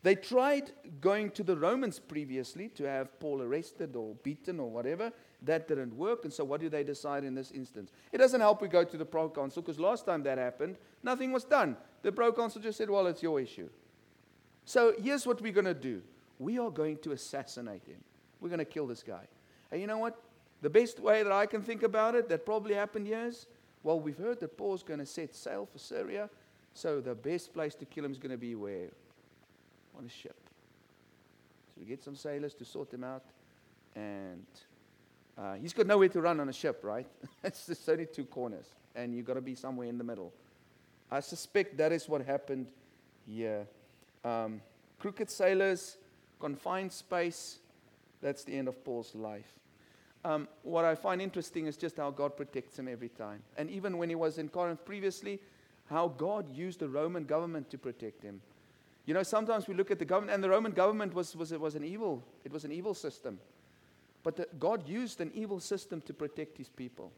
They 0.03 0.15
tried 0.15 0.71
going 1.01 1.31
to 1.33 1.43
the 1.43 1.57
Romans 1.57 1.99
previously 1.99 2.69
to 2.71 2.85
have 2.85 3.19
Paul 3.19 3.43
arrested 3.43 3.97
or 3.97 4.15
beaten 4.23 4.61
or 4.61 4.71
whatever. 4.71 5.13
That 5.43 5.69
didn't 5.69 5.95
work. 5.97 6.25
And 6.25 6.33
so, 6.33 6.45
what 6.45 6.61
do 6.61 6.69
they 6.69 6.85
decide 6.85 7.25
in 7.25 7.35
this 7.35 7.51
instance? 7.51 7.91
It 8.13 8.19
doesn't 8.19 8.41
help 8.41 8.63
we 8.63 8.69
go 8.69 8.85
to 8.85 8.97
the 8.97 9.05
proconsul 9.05 9.63
because 9.63 9.79
last 9.79 10.07
time 10.07 10.23
that 10.23 10.39
happened, 10.39 10.77
nothing 11.03 11.33
was 11.33 11.45
done. 11.45 11.77
The 12.03 12.13
proconsul 12.13 12.63
just 12.63 12.79
said, 12.79 12.89
Well, 12.89 13.07
it's 13.09 13.23
your 13.23 13.41
issue. 13.41 13.69
So, 14.65 14.95
here's 15.01 15.27
what 15.27 15.41
we're 15.41 15.53
going 15.53 15.65
to 15.65 15.75
do 15.75 16.03
we 16.39 16.59
are 16.59 16.71
going 16.71 16.99
to 16.99 17.13
assassinate 17.13 17.87
him. 17.87 18.03
We're 18.41 18.49
going 18.49 18.59
to 18.59 18.65
kill 18.65 18.87
this 18.87 19.03
guy. 19.03 19.27
And 19.71 19.81
you 19.81 19.87
know 19.87 19.99
what? 19.99 20.21
The 20.61 20.71
best 20.71 21.01
way 21.01 21.23
that 21.23 21.33
I 21.33 21.47
can 21.47 21.63
think 21.63 21.83
about 21.83 22.15
it, 22.15 22.29
that 22.29 22.45
probably 22.45 22.75
happened 22.75 23.07
years, 23.07 23.47
well, 23.83 24.01
we've 24.01 24.19
heard 24.19 24.41
that 24.41 24.57
Paul's 24.57 24.83
going 24.83 25.01
to 25.01 25.07
set 25.07 25.35
sail 25.35 25.67
for 25.71 25.79
Syria. 25.79 26.29
So 26.75 27.01
the 27.01 27.15
best 27.15 27.53
place 27.55 27.75
to 27.77 27.85
kill 27.85 28.05
him 28.05 28.13
is 28.13 28.19
going 28.19 28.33
to 28.33 28.39
be 28.39 28.55
where? 28.55 28.89
On 29.97 30.05
a 30.05 30.09
ship. 30.09 30.37
So 31.75 31.81
we 31.81 31.87
get 31.87 32.03
some 32.03 32.17
sailors 32.17 32.55
to 32.55 32.65
sort 32.65 32.93
him 32.93 33.05
out. 33.05 33.25
And 33.95 34.47
uh, 35.37 35.55
he's 35.55 35.73
got 35.73 35.87
nowhere 35.87 36.09
to 36.09 36.21
run 36.21 36.41
on 36.41 36.49
a 36.49 36.53
ship, 36.53 36.81
right? 36.83 37.07
it's 37.45 37.67
just 37.67 37.89
only 37.89 38.07
two 38.07 38.25
corners. 38.25 38.67
And 38.95 39.15
you've 39.15 39.27
got 39.27 39.35
to 39.35 39.41
be 39.41 39.55
somewhere 39.55 39.89
in 39.89 39.99
the 39.99 40.05
middle. 40.05 40.33
I 41.11 41.21
suspect 41.21 41.79
that 41.79 41.93
is 41.93 42.09
what 42.09 42.23
happened 42.23 42.67
here. 43.27 43.67
Um, 44.25 44.61
crooked 44.99 45.31
sailors, 45.31 45.97
confined 46.41 46.93
space, 46.93 47.59
that's 48.21 48.45
the 48.45 48.57
end 48.57 48.69
of 48.69 48.85
Paul's 48.85 49.15
life. 49.15 49.53
Um, 50.25 50.49
what 50.63 50.85
I 50.85 50.95
find 50.95 51.23
interesting 51.23 51.67
is 51.67 51.77
just 51.77 51.97
how 51.97 52.11
God 52.11 52.37
protects 52.37 52.79
him 52.79 52.89
every 52.89 53.09
time. 53.09 53.43
And 53.57 53.71
even 53.71 53.99
when 53.99 54.09
he 54.09 54.15
was 54.15 54.39
in 54.39 54.49
Corinth 54.49 54.85
previously, 54.85 55.41
how 55.89 56.09
God 56.09 56.51
used 56.51 56.81
the 56.81 56.89
Roman 56.89 57.25
government 57.25 57.71
to 57.71 57.79
protect 57.79 58.23
him. 58.23 58.41
You 59.07 59.15
know, 59.15 59.23
sometimes 59.23 59.69
we 59.69 59.75
look 59.75 59.91
at 59.91 59.99
the 59.99 60.05
government, 60.05 60.35
and 60.35 60.45
the 60.45 60.51
Roman 60.51 60.73
government 60.73 61.15
was, 61.15 61.35
was, 61.35 61.53
it 61.53 61.61
was 61.61 61.77
an 61.77 61.85
evil, 61.85 62.23
it 62.45 62.53
was 62.53 62.65
an 62.65 62.73
evil 62.73 62.93
system. 62.93 63.39
But 64.23 64.37
the, 64.37 64.49
God 64.59 64.87
used 64.87 65.21
an 65.21 65.31
evil 65.35 65.61
system 65.61 66.03
to 66.03 66.13
protect 66.13 66.59
his 66.59 66.69
people. 66.69 67.11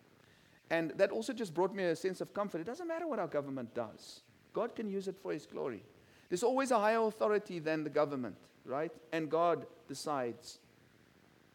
And 0.70 0.92
that 0.92 1.10
also 1.10 1.32
just 1.32 1.52
brought 1.52 1.74
me 1.74 1.82
a 1.82 1.96
sense 1.96 2.20
of 2.20 2.32
comfort. 2.32 2.60
It 2.60 2.66
doesn't 2.66 2.86
matter 2.86 3.08
what 3.08 3.18
our 3.18 3.26
government 3.26 3.74
does, 3.74 4.20
God 4.52 4.74
can 4.76 4.88
use 4.88 5.08
it 5.08 5.16
for 5.18 5.32
his 5.32 5.46
glory. 5.46 5.82
There's 6.28 6.44
always 6.44 6.70
a 6.70 6.78
higher 6.78 7.00
authority 7.00 7.58
than 7.58 7.82
the 7.82 7.90
government, 7.90 8.36
right? 8.64 8.92
And 9.12 9.28
God 9.28 9.66
decides 9.88 10.60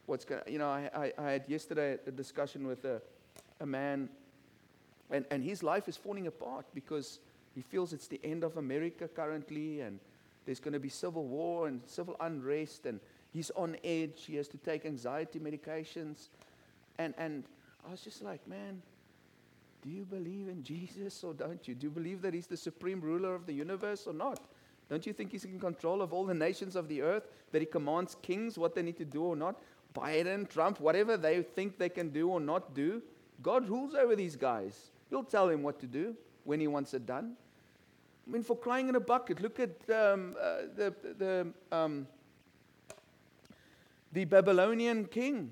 what's 0.05 0.25
going 0.25 0.41
You 0.47 0.59
know, 0.59 0.69
I, 0.69 0.89
I, 0.95 1.13
I, 1.17 1.31
had 1.31 1.45
yesterday 1.47 1.97
a 2.05 2.11
discussion 2.11 2.67
with 2.67 2.85
a, 2.85 3.01
a 3.59 3.65
man, 3.65 4.09
and, 5.09 5.25
and 5.31 5.43
his 5.43 5.63
life 5.63 5.87
is 5.87 5.97
falling 5.97 6.27
apart 6.27 6.65
because 6.73 7.19
he 7.53 7.61
feels 7.61 7.93
it's 7.93 8.07
the 8.07 8.19
end 8.23 8.43
of 8.43 8.57
America 8.57 9.07
currently, 9.07 9.81
and 9.81 9.99
there's 10.45 10.59
going 10.59 10.73
to 10.73 10.79
be 10.79 10.89
civil 10.89 11.25
war 11.25 11.67
and 11.67 11.81
civil 11.85 12.15
unrest, 12.19 12.85
and 12.85 12.99
he's 13.31 13.51
on 13.51 13.77
edge. 13.83 14.25
He 14.27 14.35
has 14.35 14.47
to 14.49 14.57
take 14.57 14.85
anxiety 14.85 15.39
medications. 15.39 16.27
And, 16.97 17.13
and 17.17 17.43
I 17.87 17.91
was 17.91 18.01
just 18.01 18.21
like, 18.21 18.47
man, 18.47 18.81
do 19.83 19.89
you 19.89 20.03
believe 20.03 20.47
in 20.47 20.63
Jesus 20.63 21.23
or 21.23 21.33
don't 21.33 21.67
you? 21.67 21.75
Do 21.75 21.87
you 21.87 21.91
believe 21.91 22.21
that 22.23 22.33
he's 22.33 22.47
the 22.47 22.57
supreme 22.57 23.01
ruler 23.01 23.35
of 23.35 23.45
the 23.45 23.53
universe 23.53 24.07
or 24.07 24.13
not? 24.13 24.39
Don't 24.89 25.05
you 25.05 25.13
think 25.13 25.31
he's 25.31 25.45
in 25.45 25.59
control 25.59 26.01
of 26.01 26.13
all 26.13 26.25
the 26.25 26.33
nations 26.33 26.75
of 26.75 26.87
the 26.87 27.01
earth? 27.01 27.27
That 27.51 27.61
he 27.61 27.65
commands 27.65 28.15
kings 28.21 28.57
what 28.57 28.75
they 28.75 28.81
need 28.81 28.97
to 28.97 29.05
do 29.05 29.23
or 29.23 29.35
not? 29.35 29.59
Biden, 29.95 30.47
Trump, 30.47 30.79
whatever 30.79 31.17
they 31.17 31.41
think 31.41 31.77
they 31.77 31.89
can 31.89 32.09
do 32.09 32.29
or 32.29 32.39
not 32.39 32.75
do, 32.75 33.01
God 33.41 33.69
rules 33.69 33.95
over 33.95 34.15
these 34.15 34.35
guys. 34.35 34.91
He'll 35.09 35.23
tell 35.23 35.49
him 35.49 35.63
what 35.63 35.79
to 35.79 35.87
do 35.87 36.15
when 36.43 36.59
he 36.59 36.67
wants 36.67 36.93
it 36.93 37.05
done. 37.05 37.35
I 38.27 38.31
mean, 38.31 38.43
for 38.43 38.57
crying 38.57 38.89
in 38.89 38.95
a 38.95 38.99
bucket, 38.99 39.41
look 39.41 39.59
at 39.59 39.69
um, 39.89 40.35
uh, 40.41 40.61
the, 40.75 40.93
the, 41.17 41.75
um, 41.75 42.07
the 44.11 44.25
Babylonian 44.25 45.05
king. 45.05 45.51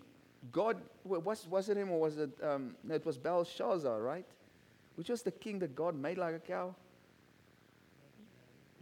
God, 0.52 0.78
was, 1.04 1.48
was 1.48 1.70
it 1.70 1.78
him 1.78 1.92
or 1.92 2.00
was 2.00 2.18
it, 2.18 2.32
um, 2.44 2.76
no, 2.84 2.96
it 2.96 3.06
was 3.06 3.18
Belshazzar, 3.18 4.02
right? 4.02 4.26
Which 4.96 5.10
was 5.10 5.22
the 5.22 5.32
king 5.32 5.60
that 5.60 5.76
God 5.76 5.96
made 5.96 6.18
like 6.18 6.36
a 6.36 6.40
cow? 6.40 6.76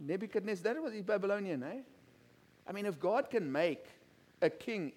Nebuchadnezzar, 0.00 0.74
that 0.74 0.82
was 0.82 0.92
the 0.92 1.02
Babylonian, 1.02 1.62
eh? 1.62 1.78
I 2.66 2.72
mean, 2.72 2.86
if 2.86 2.98
God 2.98 3.30
can 3.30 3.50
make 3.50 3.86
a 4.40 4.50
king 4.50 4.92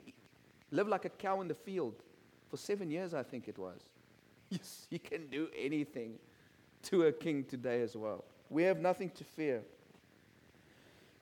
live 0.75 0.87
like 0.87 1.05
a 1.05 1.09
cow 1.09 1.41
in 1.41 1.47
the 1.47 1.55
field 1.55 1.95
for 2.49 2.57
seven 2.57 2.91
years, 2.91 3.13
I 3.13 3.23
think 3.23 3.47
it 3.47 3.57
was. 3.57 3.79
Yes, 4.51 4.85
he 4.91 4.99
can 4.99 5.25
do 5.27 5.49
anything 5.57 6.19
to 6.83 7.03
a 7.07 7.11
king 7.11 7.45
today 7.45 7.81
as 7.81 7.95
well. 7.95 8.23
We 8.49 8.61
have 8.63 8.79
nothing 8.79 9.09
to 9.11 9.23
fear. 9.23 9.63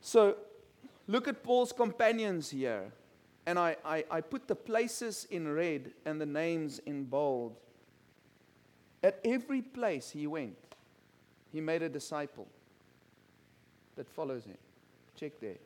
So, 0.01 0.35
look 1.07 1.29
at 1.29 1.41
Paul's 1.41 1.71
companions 1.71 2.49
here. 2.49 2.91
And 3.45 3.57
I, 3.57 3.77
I, 3.85 4.03
I 4.11 4.21
put 4.21 4.47
the 4.47 4.55
places 4.55 5.25
in 5.31 5.47
red 5.47 5.91
and 6.05 6.19
the 6.19 6.25
names 6.25 6.79
in 6.85 7.05
bold. 7.05 7.55
At 9.01 9.19
every 9.23 9.61
place 9.61 10.09
he 10.09 10.27
went, 10.27 10.57
he 11.51 11.61
made 11.61 11.81
a 11.81 11.89
disciple 11.89 12.47
that 13.95 14.09
follows 14.09 14.43
him. 14.45 14.57
Check 15.15 15.39
there. 15.39 15.57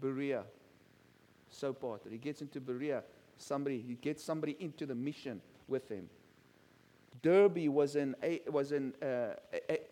Berea, 0.00 0.42
Sopater. 1.52 2.10
He 2.10 2.18
gets 2.18 2.40
into 2.42 2.60
Berea 2.60 3.02
somebody, 3.38 3.84
he 3.86 3.94
gets 3.94 4.22
somebody 4.22 4.56
into 4.60 4.86
the 4.86 4.94
mission 4.94 5.40
with 5.68 5.88
him. 5.88 6.08
Derbe 7.22 7.68
was 7.68 7.96
in, 7.96 8.14
was 8.48 8.72
in 8.72 8.92
uh, 9.02 9.34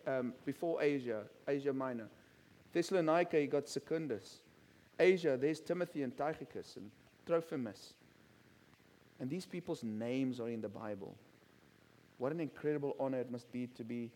um, 0.07 0.33
before 0.45 0.81
Asia, 0.81 1.23
Asia 1.47 1.73
Minor. 1.73 2.07
Thessalonica, 2.73 3.39
he 3.39 3.47
got 3.47 3.67
Secundus. 3.67 4.39
Asia, 4.99 5.37
there's 5.39 5.59
Timothy 5.59 6.03
and 6.03 6.15
Tychicus 6.15 6.77
and 6.77 6.91
Trophimus. 7.25 7.93
And 9.19 9.29
these 9.29 9.45
people's 9.45 9.83
names 9.83 10.39
are 10.39 10.49
in 10.49 10.61
the 10.61 10.69
Bible. 10.69 11.15
What 12.17 12.31
an 12.31 12.39
incredible 12.39 12.95
honor 12.99 13.19
it 13.19 13.31
must 13.31 13.51
be 13.51 13.67
to 13.67 13.83
be 13.83 14.11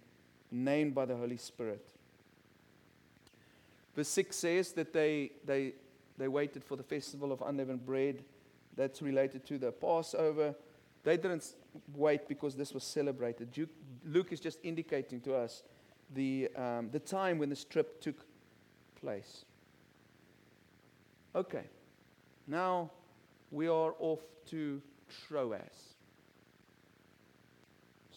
named 0.52 0.96
by 0.96 1.06
the 1.06 1.16
Holy 1.16 1.38
Spirit. 1.38 1.86
Verse 3.96 4.08
6 4.10 4.36
says 4.36 4.72
that 4.74 4.94
they, 4.94 5.32
they, 5.46 5.74
they 6.18 6.28
waited 6.28 6.64
for 6.64 6.76
the 6.76 6.84
festival 6.84 7.32
of 7.32 7.42
unleavened 7.42 7.86
bread 7.86 8.24
that's 8.80 9.02
related 9.02 9.46
to 9.46 9.58
the 9.58 9.74
Passover. 9.74 10.56
They 11.04 11.18
didn't 11.18 11.54
wait 11.94 12.30
because 12.30 12.56
this 12.56 12.74
was 12.74 12.86
celebrated. 12.86 13.50
Luke 14.06 14.32
is 14.32 14.40
just 14.40 14.58
indicating 14.64 15.20
to 15.22 15.36
us 15.36 15.64
the, 16.16 16.48
um, 16.56 16.90
the 16.90 17.00
time 17.00 17.38
when 17.40 17.50
this 17.50 17.66
trip 17.66 18.00
took 18.00 18.26
place. 18.96 19.44
Okay, 21.36 21.66
now 22.48 22.90
we 23.52 23.68
are 23.68 23.96
off 24.00 24.22
to 24.46 24.82
Troas. 25.28 25.96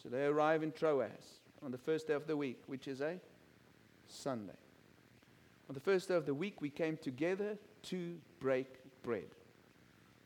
So 0.00 0.08
they 0.08 0.26
arrive 0.26 0.62
in 0.62 0.70
Troas 0.70 1.40
on 1.60 1.72
the 1.72 1.78
first 1.78 2.06
day 2.06 2.14
of 2.14 2.28
the 2.28 2.36
week, 2.36 2.62
which 2.66 2.86
is 2.86 3.00
a 3.00 3.18
Sunday. 4.06 4.52
On 5.68 5.74
the 5.74 5.80
first 5.80 6.06
day 6.06 6.14
of 6.14 6.24
the 6.24 6.34
week, 6.34 6.60
we 6.60 6.70
came 6.70 6.96
together 6.96 7.58
to 7.84 8.16
break 8.38 8.68
bread. 9.02 9.26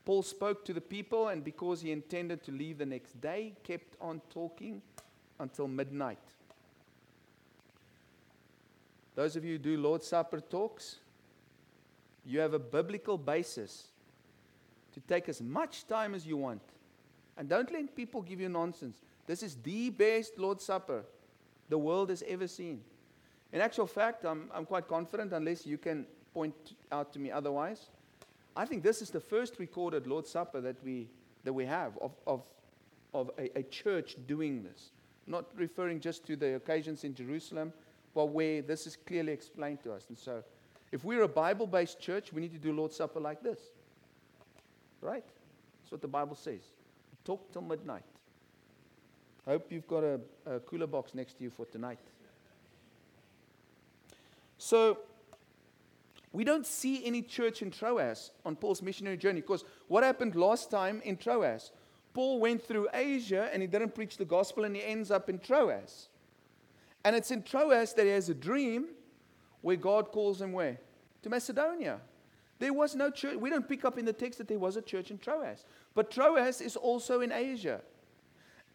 Paul 0.07 0.23
spoke 0.23 0.63
to 0.63 0.73
the 0.73 0.79
people, 0.79 1.27
and 1.27 1.43
because 1.43 1.81
he 1.81 1.91
intended 1.91 2.41
to 2.43 2.51
leave 2.53 2.77
the 2.77 2.85
next 2.85 3.19
day, 3.19 3.51
kept 3.61 3.97
on 3.99 4.21
talking 4.29 4.81
until 5.37 5.67
midnight. 5.67 6.17
Those 9.15 9.35
of 9.35 9.43
you 9.43 9.55
who 9.55 9.57
do 9.57 9.77
Lord's 9.77 10.07
Supper 10.07 10.39
talks, 10.39 10.99
you 12.25 12.39
have 12.39 12.53
a 12.53 12.59
biblical 12.59 13.17
basis 13.17 13.87
to 14.93 15.01
take 15.01 15.27
as 15.27 15.41
much 15.41 15.85
time 15.87 16.15
as 16.15 16.25
you 16.25 16.37
want. 16.37 16.61
And 17.37 17.49
don't 17.49 17.69
let 17.69 17.93
people 17.93 18.21
give 18.21 18.39
you 18.39 18.47
nonsense. 18.47 19.01
This 19.25 19.43
is 19.43 19.57
the 19.61 19.89
best 19.89 20.37
Lord's 20.37 20.63
Supper 20.63 21.03
the 21.67 21.77
world 21.77 22.11
has 22.11 22.23
ever 22.29 22.47
seen. 22.47 22.79
In 23.51 23.59
actual 23.59 23.87
fact, 23.87 24.23
I'm, 24.23 24.49
I'm 24.53 24.65
quite 24.65 24.87
confident, 24.87 25.33
unless 25.33 25.65
you 25.65 25.77
can 25.77 26.05
point 26.33 26.75
out 26.93 27.11
to 27.11 27.19
me 27.19 27.29
otherwise. 27.29 27.89
I 28.57 28.65
think 28.65 28.81
this 28.81 29.03
is 29.03 29.11
the 29.11 29.19
first 29.19 29.59
recorded 29.59 30.07
Lord's 30.07 30.31
Supper 30.31 30.59
that 30.61 30.83
we, 30.83 31.07
that 31.43 31.53
we 31.53 31.63
have 31.65 31.95
of, 32.01 32.11
of, 32.25 32.41
of 33.13 33.29
a, 33.37 33.59
a 33.59 33.63
church 33.63 34.15
doing 34.25 34.63
this. 34.63 34.89
Not 35.27 35.45
referring 35.55 35.99
just 35.99 36.25
to 36.25 36.35
the 36.35 36.55
occasions 36.55 37.03
in 37.03 37.13
Jerusalem, 37.13 37.71
but 38.15 38.27
where 38.27 38.63
this 38.63 38.87
is 38.87 38.95
clearly 38.95 39.31
explained 39.31 39.83
to 39.83 39.93
us. 39.93 40.05
And 40.09 40.17
so, 40.17 40.43
if 40.91 41.03
we're 41.03 41.21
a 41.21 41.27
Bible 41.27 41.67
based 41.67 41.99
church, 41.99 42.33
we 42.33 42.41
need 42.41 42.51
to 42.53 42.57
do 42.57 42.73
Lord's 42.73 42.95
Supper 42.95 43.19
like 43.19 43.43
this. 43.43 43.59
Right? 45.01 45.25
That's 45.83 45.91
what 45.91 46.01
the 46.01 46.07
Bible 46.07 46.35
says. 46.35 46.61
Talk 47.25 47.51
till 47.53 47.61
midnight. 47.61 48.03
I 49.45 49.51
hope 49.51 49.71
you've 49.71 49.87
got 49.87 50.03
a, 50.03 50.19
a 50.47 50.59
cooler 50.61 50.87
box 50.87 51.13
next 51.13 51.37
to 51.37 51.43
you 51.43 51.51
for 51.51 51.65
tonight. 51.67 51.99
So, 54.57 54.97
we 56.37 56.43
don't 56.43 56.67
see 56.67 57.03
any 57.03 57.23
church 57.23 57.63
in 57.63 57.71
Troas 57.71 58.29
on 58.45 58.55
Paul's 58.55 58.83
missionary 58.83 59.17
journey 59.17 59.41
because 59.41 59.65
what 59.87 60.03
happened 60.03 60.35
last 60.35 60.69
time 60.69 61.01
in 61.03 61.17
Troas? 61.17 61.71
Paul 62.13 62.39
went 62.39 62.63
through 62.63 62.89
Asia 62.93 63.49
and 63.51 63.59
he 63.63 63.67
didn't 63.67 63.95
preach 63.95 64.17
the 64.17 64.25
gospel 64.25 64.63
and 64.63 64.75
he 64.75 64.83
ends 64.83 65.09
up 65.09 65.31
in 65.31 65.39
Troas. 65.39 66.09
And 67.03 67.15
it's 67.15 67.31
in 67.31 67.41
Troas 67.41 67.93
that 67.93 68.03
he 68.03 68.11
has 68.11 68.29
a 68.29 68.35
dream 68.35 68.89
where 69.61 69.77
God 69.77 70.11
calls 70.11 70.39
him 70.39 70.53
where? 70.53 70.79
To 71.23 71.29
Macedonia. 71.31 72.01
There 72.59 72.71
was 72.71 72.93
no 72.93 73.09
church. 73.09 73.37
We 73.37 73.49
don't 73.49 73.67
pick 73.67 73.83
up 73.83 73.97
in 73.97 74.05
the 74.05 74.13
text 74.13 74.37
that 74.37 74.47
there 74.47 74.59
was 74.59 74.77
a 74.77 74.81
church 74.83 75.09
in 75.09 75.17
Troas. 75.17 75.65
But 75.95 76.11
Troas 76.11 76.61
is 76.61 76.75
also 76.75 77.21
in 77.21 77.31
Asia. 77.31 77.81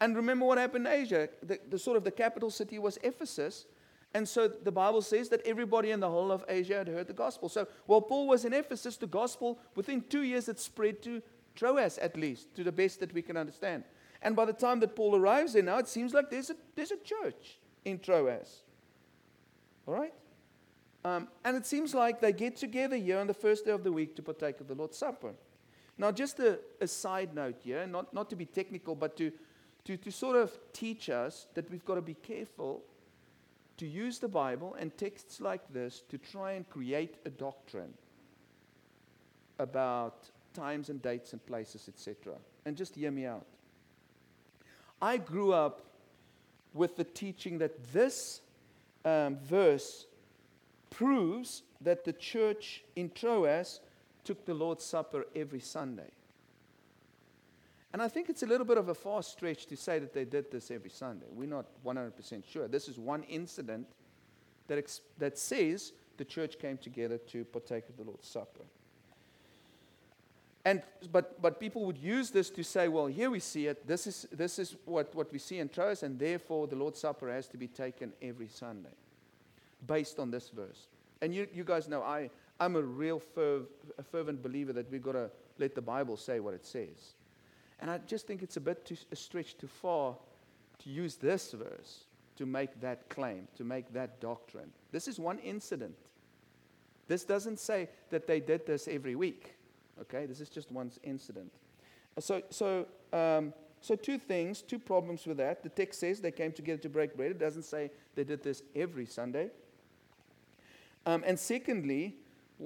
And 0.01 0.17
remember 0.17 0.45
what 0.45 0.57
happened 0.57 0.85
in 0.85 0.91
Asia? 0.91 1.29
The, 1.41 1.59
the 1.69 1.79
sort 1.79 1.95
of 1.95 2.03
the 2.03 2.11
capital 2.11 2.51
city 2.51 2.77
was 2.77 2.99
Ephesus. 3.03 3.67
And 4.13 4.27
so 4.27 4.47
the 4.47 4.71
Bible 4.71 5.01
says 5.01 5.29
that 5.29 5.41
everybody 5.45 5.91
in 5.91 5.99
the 5.99 6.09
whole 6.09 6.31
of 6.31 6.45
Asia 6.47 6.77
had 6.77 6.87
heard 6.87 7.07
the 7.07 7.13
gospel. 7.13 7.49
So 7.49 7.67
while 7.87 8.01
Paul 8.01 8.27
was 8.27 8.45
in 8.45 8.53
Ephesus, 8.53 8.97
the 8.97 9.07
gospel 9.07 9.59
within 9.75 10.03
two 10.07 10.21
years 10.21 10.45
had 10.45 10.59
spread 10.59 11.01
to 11.03 11.21
Troas 11.55 11.97
at 11.97 12.15
least, 12.15 12.53
to 12.55 12.63
the 12.63 12.71
best 12.71 12.99
that 12.99 13.13
we 13.13 13.21
can 13.21 13.37
understand. 13.37 13.83
And 14.21 14.35
by 14.35 14.45
the 14.45 14.53
time 14.53 14.79
that 14.81 14.95
Paul 14.95 15.15
arrives 15.15 15.53
there 15.53 15.63
now, 15.63 15.79
it 15.79 15.87
seems 15.87 16.13
like 16.13 16.29
there's 16.29 16.49
a, 16.49 16.55
there's 16.75 16.91
a 16.91 16.97
church 16.97 17.57
in 17.85 17.99
Troas. 17.99 18.61
All 19.87 19.93
right? 19.93 20.13
Um, 21.03 21.27
and 21.43 21.57
it 21.57 21.65
seems 21.65 21.93
like 21.93 22.21
they 22.21 22.31
get 22.31 22.55
together 22.55 22.95
here 22.95 23.19
on 23.19 23.27
the 23.27 23.33
first 23.33 23.65
day 23.65 23.71
of 23.71 23.83
the 23.83 23.91
week 23.91 24.15
to 24.15 24.21
partake 24.21 24.61
of 24.61 24.67
the 24.67 24.75
Lord's 24.75 24.97
Supper. 24.97 25.33
Now, 25.97 26.11
just 26.11 26.39
a, 26.39 26.59
a 26.79 26.87
side 26.87 27.35
note 27.35 27.57
here, 27.63 27.85
not, 27.85 28.13
not 28.13 28.29
to 28.29 28.35
be 28.35 28.45
technical, 28.45 28.95
but 28.95 29.17
to, 29.17 29.31
to, 29.85 29.97
to 29.97 30.11
sort 30.11 30.37
of 30.37 30.51
teach 30.71 31.09
us 31.09 31.47
that 31.55 31.69
we've 31.69 31.83
got 31.83 31.95
to 31.95 32.01
be 32.01 32.13
careful 32.13 32.83
to 33.77 33.87
use 33.87 34.19
the 34.19 34.27
Bible 34.27 34.75
and 34.79 34.95
texts 34.97 35.41
like 35.41 35.61
this 35.73 36.03
to 36.09 36.17
try 36.17 36.53
and 36.53 36.69
create 36.69 37.17
a 37.25 37.29
doctrine 37.29 37.93
about 39.59 40.29
times 40.53 40.89
and 40.89 41.01
dates 41.01 41.33
and 41.33 41.45
places, 41.45 41.87
etc. 41.87 42.35
And 42.65 42.77
just 42.77 42.95
hear 42.95 43.11
me 43.11 43.25
out. 43.25 43.45
I 45.01 45.17
grew 45.17 45.53
up 45.53 45.81
with 46.73 46.95
the 46.95 47.03
teaching 47.03 47.57
that 47.59 47.91
this 47.91 48.41
um, 49.05 49.37
verse 49.37 50.05
proves 50.89 51.63
that 51.81 52.05
the 52.05 52.13
church 52.13 52.83
in 52.95 53.09
Troas 53.09 53.79
took 54.23 54.45
the 54.45 54.53
Lord's 54.53 54.85
Supper 54.85 55.25
every 55.35 55.59
Sunday. 55.59 56.09
And 57.93 58.01
I 58.01 58.07
think 58.07 58.27
it's 58.27 58.41
a 58.41 58.47
little 58.47 58.65
bit 58.65 58.79
of 58.79 58.89
a 58.89 58.95
far 58.95 59.21
stretch 59.21 59.67
to 59.67 59.77
say 59.77 59.99
that 59.99 60.13
they 60.13 60.25
did 60.25 60.51
this 60.51 60.71
every 60.71 60.89
Sunday. 60.89 61.27
We're 61.31 61.47
not 61.47 61.67
100% 61.85 62.43
sure. 62.43 62.67
This 62.67 62.87
is 62.87 62.97
one 62.97 63.21
incident 63.23 63.87
that, 64.67 64.79
ex- 64.79 65.01
that 65.19 65.37
says 65.37 65.93
the 66.17 66.25
church 66.25 66.57
came 66.59 66.77
together 66.77 67.19
to 67.19 67.45
partake 67.45 67.87
of 67.89 67.97
the 67.97 68.03
Lord's 68.03 68.27
Supper. 68.27 68.63
And, 70.65 70.81
but, 71.11 71.39
but 71.41 71.59
people 71.59 71.85
would 71.85 71.97
use 71.97 72.31
this 72.31 72.49
to 72.51 72.63
say, 72.63 72.87
well, 72.87 73.07
here 73.07 73.29
we 73.29 73.39
see 73.39 73.67
it. 73.67 73.85
This 73.85 74.07
is, 74.07 74.25
this 74.31 74.57
is 74.57 74.75
what, 74.85 75.13
what 75.13 75.31
we 75.31 75.37
see 75.37 75.59
in 75.59 75.69
Troas, 75.69 76.03
and 76.03 76.17
therefore 76.17 76.67
the 76.67 76.75
Lord's 76.75 76.99
Supper 76.99 77.29
has 77.31 77.47
to 77.49 77.57
be 77.57 77.67
taken 77.67 78.13
every 78.21 78.47
Sunday 78.47 78.95
based 79.85 80.19
on 80.19 80.31
this 80.31 80.49
verse. 80.49 80.87
And 81.21 81.33
you, 81.33 81.47
you 81.53 81.63
guys 81.63 81.87
know 81.87 82.01
I, 82.01 82.29
I'm 82.59 82.75
a 82.75 82.81
real 82.81 83.21
ferv, 83.35 83.65
a 83.97 84.03
fervent 84.03 84.41
believer 84.41 84.73
that 84.73 84.89
we've 84.89 85.03
got 85.03 85.11
to 85.11 85.29
let 85.59 85.75
the 85.75 85.81
Bible 85.81 86.17
say 86.17 86.39
what 86.39 86.53
it 86.53 86.65
says. 86.65 87.13
And 87.83 87.91
I 87.91 87.97
just 88.07 88.25
think 88.25 88.41
it's 88.41 88.55
a 88.55 88.61
bit 88.61 88.85
too, 88.85 88.95
a 89.11 89.15
stretch 89.17 89.57
too 89.57 89.67
far 89.67 90.15
to 90.79 90.89
use 90.89 91.17
this 91.17 91.51
verse 91.51 92.05
to 92.37 92.45
make 92.45 92.79
that 92.79 93.09
claim, 93.09 93.45
to 93.57 93.65
make 93.65 93.91
that 93.91 94.21
doctrine. 94.21 94.71
This 94.93 95.09
is 95.09 95.19
one 95.19 95.37
incident. 95.39 95.93
This 97.09 97.25
doesn't 97.25 97.59
say 97.59 97.89
that 98.09 98.25
they 98.25 98.39
did 98.39 98.65
this 98.65 98.87
every 98.87 99.15
week. 99.15 99.55
Okay, 99.99 100.25
this 100.25 100.39
is 100.39 100.47
just 100.47 100.71
one 100.71 100.91
incident. 101.03 101.51
So, 102.19 102.41
so, 102.49 102.87
um, 103.11 103.53
so 103.81 103.97
two 103.97 104.17
things, 104.17 104.61
two 104.61 104.79
problems 104.79 105.27
with 105.27 105.35
that. 105.37 105.61
The 105.61 105.67
text 105.67 105.99
says 105.99 106.21
they 106.21 106.31
came 106.31 106.53
together 106.53 106.81
to 106.83 106.89
break 106.89 107.17
bread. 107.17 107.31
It 107.31 107.39
doesn't 107.39 107.63
say 107.63 107.91
they 108.15 108.23
did 108.23 108.43
this 108.43 108.63
every 108.77 109.07
Sunday. 109.07 109.49
Um, 111.05 111.21
and 111.27 111.37
secondly, 111.37 112.15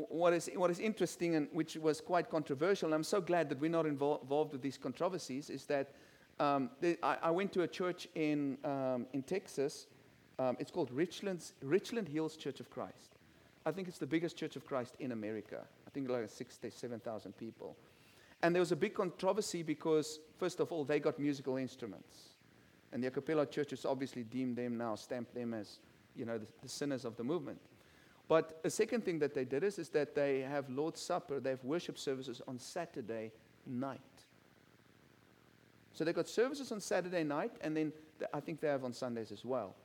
what 0.10 0.34
is, 0.34 0.50
what 0.56 0.70
is 0.70 0.80
interesting 0.80 1.36
and 1.36 1.48
which 1.52 1.76
was 1.76 2.02
quite 2.02 2.30
controversial, 2.30 2.88
and 2.88 2.96
I'm 2.96 3.04
so 3.04 3.20
glad 3.20 3.50
that 3.50 3.60
we're 3.60 3.72
not 3.72 3.86
invol- 3.86 4.22
involved 4.22 4.52
with 4.52 4.62
these 4.62 4.78
controversies, 4.78 5.50
is 5.50 5.66
that 5.66 5.92
um, 6.40 6.70
I, 7.02 7.18
I, 7.24 7.32
went 7.32 7.52
to 7.54 7.64
a 7.64 7.68
church 7.68 8.08
in, 8.14 8.60
um, 8.64 9.08
in 9.14 9.24
Texas. 9.24 9.88
Um, 10.38 10.56
it's 10.60 10.70
called 10.70 10.92
Richlands, 10.96 11.54
Richland 11.64 12.08
Hills 12.08 12.38
Church 12.38 12.60
of 12.60 12.70
Christ. 12.70 13.18
I 13.66 13.72
think 13.72 13.88
it's 13.88 13.98
the 13.98 14.06
biggest 14.06 14.38
church 14.38 14.56
of 14.56 14.66
Christ 14.66 14.96
in 15.00 15.12
America. 15.14 15.62
I 15.88 15.90
think 15.90 16.10
like 16.10 16.30
67,000 16.30 17.38
people. 17.38 17.76
And 18.44 18.54
there 18.54 18.62
was 18.62 18.72
a 18.72 18.76
big 18.76 18.94
controversy 18.94 19.64
because, 19.64 20.20
first 20.38 20.60
of 20.60 20.72
all, 20.72 20.84
they 20.84 21.00
got 21.00 21.18
musical 21.18 21.58
instruments. 21.58 22.36
And 22.92 23.04
the 23.04 23.08
a 23.08 23.12
cappella 23.12 23.48
churches 23.48 23.84
obviously 23.84 24.24
deemed 24.24 24.58
them 24.58 24.78
now, 24.78 24.96
stamped 24.96 25.34
them 25.34 25.56
as, 25.56 25.80
you 26.16 26.26
know, 26.26 26.38
the, 26.38 26.46
the 26.62 26.70
sinners 26.70 27.04
of 27.04 27.18
the 27.18 27.24
movement. 27.24 27.60
But 28.28 28.60
a 28.63 28.70
second 28.70 29.06
thing 29.06 29.20
that 29.20 29.34
they 29.34 29.46
did 29.46 29.63
is, 29.63 29.80
is 29.80 29.90
that 29.90 30.13
they 30.13 30.42
have 30.42 30.70
Lord's 30.70 31.02
Supper, 31.02 31.40
they 31.40 31.52
have 31.52 31.63
worship 31.63 31.98
services 31.98 32.42
on 32.48 32.60
Saturday 32.60 33.32
night. 33.66 34.02
So 35.94 36.04
they 36.04 36.13
got 36.13 36.28
services 36.28 36.72
on 36.72 36.82
Saturday 36.82 37.24
night, 37.24 37.54
and 37.62 37.76
then 37.76 37.94
I 38.34 38.40
think 38.40 38.60
they 38.60 38.68
have 38.68 38.84
on 38.84 38.94
Sundays 38.94 39.32
as 39.32 39.46
well. 39.46 39.76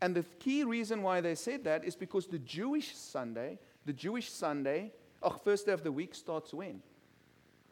And 0.00 0.14
the 0.14 0.24
key 0.38 0.64
reason 0.64 1.02
why 1.02 1.20
they 1.20 1.34
said 1.34 1.64
that 1.64 1.84
is 1.84 1.96
because 1.96 2.26
the 2.26 2.38
Jewish 2.38 2.94
Sunday, 2.94 3.58
the 3.86 3.92
Jewish 3.92 4.30
Sunday, 4.30 4.92
oh, 5.22 5.30
first 5.30 5.66
day 5.66 5.72
of 5.72 5.82
the 5.82 5.92
week 5.92 6.14
starts 6.14 6.52
when? 6.52 6.82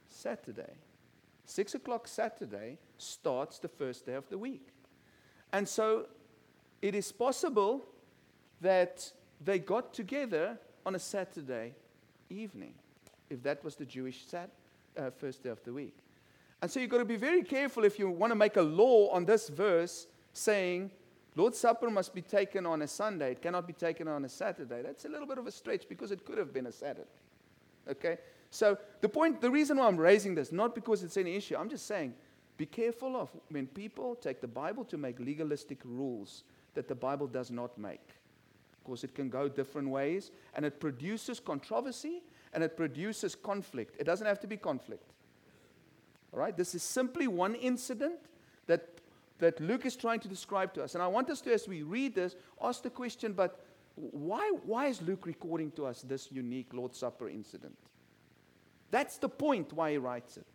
Saturday. 0.09 0.73
Six 1.45 1.75
o'clock 1.75 2.09
Saturday 2.09 2.79
starts 2.97 3.59
the 3.59 3.69
first 3.69 4.07
day 4.07 4.15
of 4.15 4.29
the 4.31 4.39
week. 4.39 4.69
And 5.53 5.69
so 5.69 6.07
it 6.81 6.95
is 6.95 7.13
possible 7.13 7.85
that 8.61 9.13
they 9.45 9.59
got 9.59 9.93
together 9.93 10.59
on 10.85 10.95
a 10.95 10.99
Saturday 10.99 11.75
evening, 12.31 12.75
if 13.31 13.43
that 13.43 13.63
was 13.65 13.77
the 13.77 13.85
Jewish 13.85 14.27
sat, 14.27 14.51
uh, 14.97 15.11
first 15.11 15.43
day 15.43 15.51
of 15.51 15.63
the 15.65 15.73
week. 15.73 15.97
And 16.61 16.71
so 16.71 16.81
you've 16.81 16.91
got 16.91 16.99
to 16.99 17.05
be 17.05 17.17
very 17.17 17.43
careful 17.43 17.85
if 17.85 17.99
you 17.99 18.09
want 18.09 18.31
to 18.31 18.37
make 18.37 18.57
a 18.57 18.63
law 18.63 19.09
on 19.11 19.25
this 19.25 19.49
verse 19.49 20.07
saying, 20.33 20.91
Lord's 21.35 21.59
Supper 21.59 21.91
must 21.91 22.15
be 22.15 22.23
taken 22.23 22.67
on 22.67 22.83
a 22.83 22.89
Sunday. 22.89 23.33
It 23.33 23.43
cannot 23.43 23.67
be 23.67 23.73
taken 23.73 24.07
on 24.07 24.25
a 24.25 24.29
Saturday. 24.29 24.83
That's 24.83 25.05
a 25.05 25.09
little 25.09 25.27
bit 25.27 25.39
of 25.39 25.47
a 25.47 25.51
stretch 25.51 25.89
because 25.89 26.13
it 26.13 26.25
could 26.25 26.39
have 26.39 26.53
been 26.53 26.67
a 26.67 26.73
Saturday. 26.73 27.09
Okay? 27.89 28.19
So 28.51 28.77
the 29.01 29.09
point, 29.09 29.41
the 29.41 29.51
reason 29.51 29.79
why 29.79 29.87
I'm 29.87 29.97
raising 29.97 30.35
this, 30.35 30.53
not 30.53 30.75
because 30.75 31.03
it's 31.03 31.17
any 31.17 31.35
issue, 31.35 31.57
I'm 31.57 31.71
just 31.71 31.87
saying, 31.87 32.15
be 32.59 32.67
careful 32.67 33.17
of 33.17 33.31
when 33.49 33.67
people 33.67 34.15
take 34.15 34.41
the 34.41 34.47
Bible 34.47 34.85
to 34.85 34.99
make 34.99 35.19
legalistic 35.19 35.79
rules 35.85 36.45
that 36.75 36.87
the 36.87 36.95
Bible 36.95 37.27
does 37.27 37.51
not 37.51 37.77
make 37.79 38.09
course, 38.85 39.05
it 39.05 39.15
can 39.15 39.29
go 39.29 39.49
different 39.49 39.89
ways, 39.89 40.31
and 40.55 40.65
it 40.65 40.81
produces 40.81 41.41
controversy 41.41 42.23
and 42.53 42.63
it 42.63 42.77
produces 42.77 43.35
conflict. 43.35 43.97
It 43.99 44.05
doesn't 44.05 44.27
have 44.27 44.41
to 44.41 44.47
be 44.47 44.57
conflict, 44.57 45.13
All 46.33 46.39
right? 46.39 46.57
This 46.57 46.75
is 46.75 46.83
simply 46.83 47.27
one 47.29 47.55
incident 47.55 48.21
that, 48.67 48.89
that 49.39 49.61
Luke 49.61 49.87
is 49.87 49.97
trying 49.97 50.21
to 50.21 50.29
describe 50.29 50.75
to 50.75 50.83
us. 50.83 50.95
And 50.95 51.03
I 51.03 51.07
want 51.07 51.31
us 51.31 51.41
to, 51.43 51.53
as 51.53 51.67
we 51.67 51.83
read 51.83 52.15
this, 52.15 52.37
ask 52.63 52.83
the 52.83 52.91
question, 52.91 53.33
but 53.33 53.65
why, 53.95 54.53
why 54.65 54.87
is 54.87 55.01
Luke 55.03 55.27
recording 55.27 55.71
to 55.73 55.87
us 55.87 56.03
this 56.03 56.31
unique 56.31 56.73
Lord's 56.73 56.99
Supper 56.99 57.29
incident? 57.29 57.77
That's 58.91 59.17
the 59.17 59.29
point 59.29 59.73
why 59.73 59.93
he 59.93 59.99
writes 59.99 60.37
it. 60.37 60.47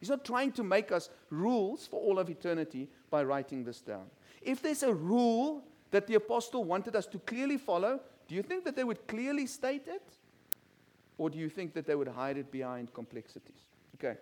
He's 0.00 0.08
not 0.08 0.24
trying 0.24 0.52
to 0.52 0.64
make 0.64 0.90
us 0.90 1.10
rules 1.30 1.86
for 1.86 2.00
all 2.00 2.18
of 2.18 2.28
eternity 2.28 2.88
by 3.10 3.22
writing 3.22 3.62
this 3.62 3.80
down. 3.80 4.06
If 4.40 4.60
there's 4.60 4.82
a 4.82 4.92
rule 4.92 5.62
that 5.92 6.06
the 6.08 6.16
apostle 6.16 6.64
wanted 6.64 6.96
us 6.96 7.06
to 7.06 7.18
clearly 7.20 7.56
follow, 7.56 8.00
do 8.26 8.34
you 8.34 8.42
think 8.42 8.64
that 8.64 8.74
they 8.74 8.84
would 8.84 9.06
clearly 9.06 9.46
state 9.46 9.86
it? 9.86 10.02
Or 11.18 11.30
do 11.30 11.38
you 11.38 11.48
think 11.48 11.74
that 11.74 11.86
they 11.86 11.94
would 11.94 12.08
hide 12.08 12.38
it 12.38 12.50
behind 12.50 12.92
complexities? 12.92 13.60
Okay. 13.96 14.18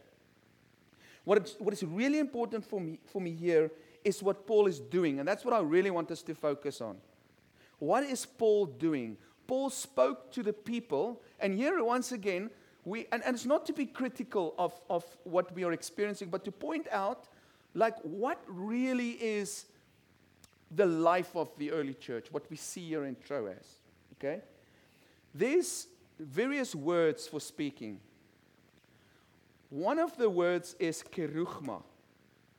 What 1.24 1.46
is, 1.46 1.56
what 1.58 1.72
is 1.72 1.82
really 1.82 2.18
important 2.18 2.64
for 2.64 2.80
me, 2.80 2.98
for 3.06 3.20
me 3.20 3.32
here 3.32 3.70
is 4.04 4.22
what 4.22 4.46
Paul 4.46 4.66
is 4.66 4.80
doing, 4.80 5.18
and 5.18 5.28
that's 5.28 5.44
what 5.44 5.54
I 5.54 5.60
really 5.60 5.90
want 5.90 6.10
us 6.10 6.22
to 6.22 6.34
focus 6.34 6.80
on. 6.80 6.96
What 7.78 8.04
is 8.04 8.26
Paul 8.26 8.66
doing? 8.66 9.16
Paul 9.46 9.70
spoke 9.70 10.32
to 10.32 10.42
the 10.42 10.52
people, 10.52 11.20
and 11.38 11.54
here 11.54 11.82
once 11.84 12.12
again, 12.12 12.50
we, 12.84 13.06
and, 13.12 13.22
and 13.24 13.34
it's 13.34 13.46
not 13.46 13.66
to 13.66 13.72
be 13.72 13.86
critical 13.86 14.54
of, 14.58 14.78
of 14.88 15.04
what 15.24 15.54
we 15.54 15.64
are 15.64 15.72
experiencing, 15.72 16.30
but 16.30 16.44
to 16.44 16.52
point 16.52 16.88
out, 16.90 17.28
like, 17.74 17.96
what 18.02 18.42
really 18.48 19.10
is 19.10 19.66
the 20.70 20.86
life 20.86 21.34
of 21.34 21.50
the 21.58 21.70
early 21.72 21.94
church, 21.94 22.26
what 22.30 22.48
we 22.50 22.56
see 22.56 22.88
here 22.88 23.04
in 23.04 23.16
Troas. 23.26 23.80
Okay? 24.14 24.40
There's 25.34 25.86
various 26.18 26.74
words 26.74 27.26
for 27.26 27.40
speaking. 27.40 28.00
One 29.70 29.98
of 29.98 30.16
the 30.16 30.28
words 30.28 30.76
is 30.78 31.02
kerugma. 31.02 31.82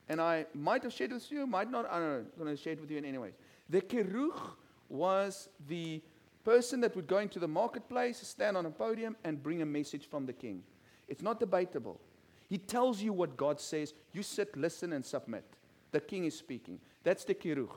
And 0.08 0.20
I 0.20 0.46
might 0.54 0.82
have 0.82 0.92
shared 0.92 1.12
it 1.12 1.14
with 1.14 1.30
you, 1.30 1.46
might 1.46 1.70
not, 1.70 1.86
I 1.90 1.98
don't 1.98 2.08
know, 2.08 2.24
I'm 2.36 2.44
going 2.44 2.56
to 2.56 2.62
share 2.62 2.72
it 2.72 2.80
with 2.80 2.90
you 2.90 2.98
in 2.98 3.04
any 3.04 3.18
way. 3.18 3.30
The 3.70 3.80
keruch 3.80 4.40
was 4.88 5.48
the 5.68 6.02
person 6.44 6.80
that 6.80 6.94
would 6.96 7.06
go 7.06 7.18
into 7.18 7.38
the 7.38 7.48
marketplace, 7.48 8.18
stand 8.18 8.56
on 8.56 8.66
a 8.66 8.70
podium, 8.70 9.16
and 9.24 9.42
bring 9.42 9.62
a 9.62 9.66
message 9.66 10.06
from 10.06 10.26
the 10.26 10.32
king. 10.32 10.62
It's 11.08 11.22
not 11.22 11.38
debatable. 11.38 12.00
He 12.48 12.58
tells 12.58 13.00
you 13.00 13.12
what 13.12 13.36
God 13.36 13.60
says. 13.60 13.94
You 14.12 14.22
sit, 14.22 14.56
listen, 14.56 14.92
and 14.92 15.04
submit. 15.04 15.44
The 15.92 16.00
king 16.00 16.24
is 16.24 16.36
speaking. 16.36 16.80
That's 17.04 17.24
the 17.24 17.34
keruch. 17.34 17.72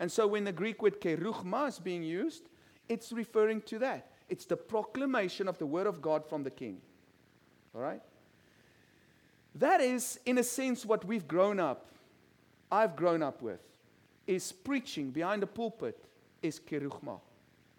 And 0.00 0.10
so 0.10 0.26
when 0.26 0.44
the 0.44 0.52
Greek 0.52 0.82
word 0.82 1.00
kerugma 1.00 1.68
is 1.68 1.78
being 1.78 2.02
used, 2.02 2.48
it's 2.88 3.12
referring 3.12 3.62
to 3.62 3.78
that. 3.80 4.10
It's 4.28 4.44
the 4.44 4.56
proclamation 4.56 5.48
of 5.48 5.58
the 5.58 5.66
word 5.66 5.86
of 5.86 6.00
God 6.00 6.26
from 6.28 6.42
the 6.42 6.50
king. 6.50 6.80
All 7.74 7.80
right? 7.80 8.02
That 9.54 9.80
is, 9.80 10.20
in 10.26 10.38
a 10.38 10.44
sense, 10.44 10.84
what 10.84 11.04
we've 11.04 11.26
grown 11.26 11.58
up, 11.58 11.86
I've 12.70 12.94
grown 12.94 13.22
up 13.22 13.42
with, 13.42 13.60
is 14.26 14.52
preaching 14.52 15.10
behind 15.10 15.42
the 15.42 15.46
pulpit 15.46 16.04
is 16.42 16.60
kerugma, 16.60 17.18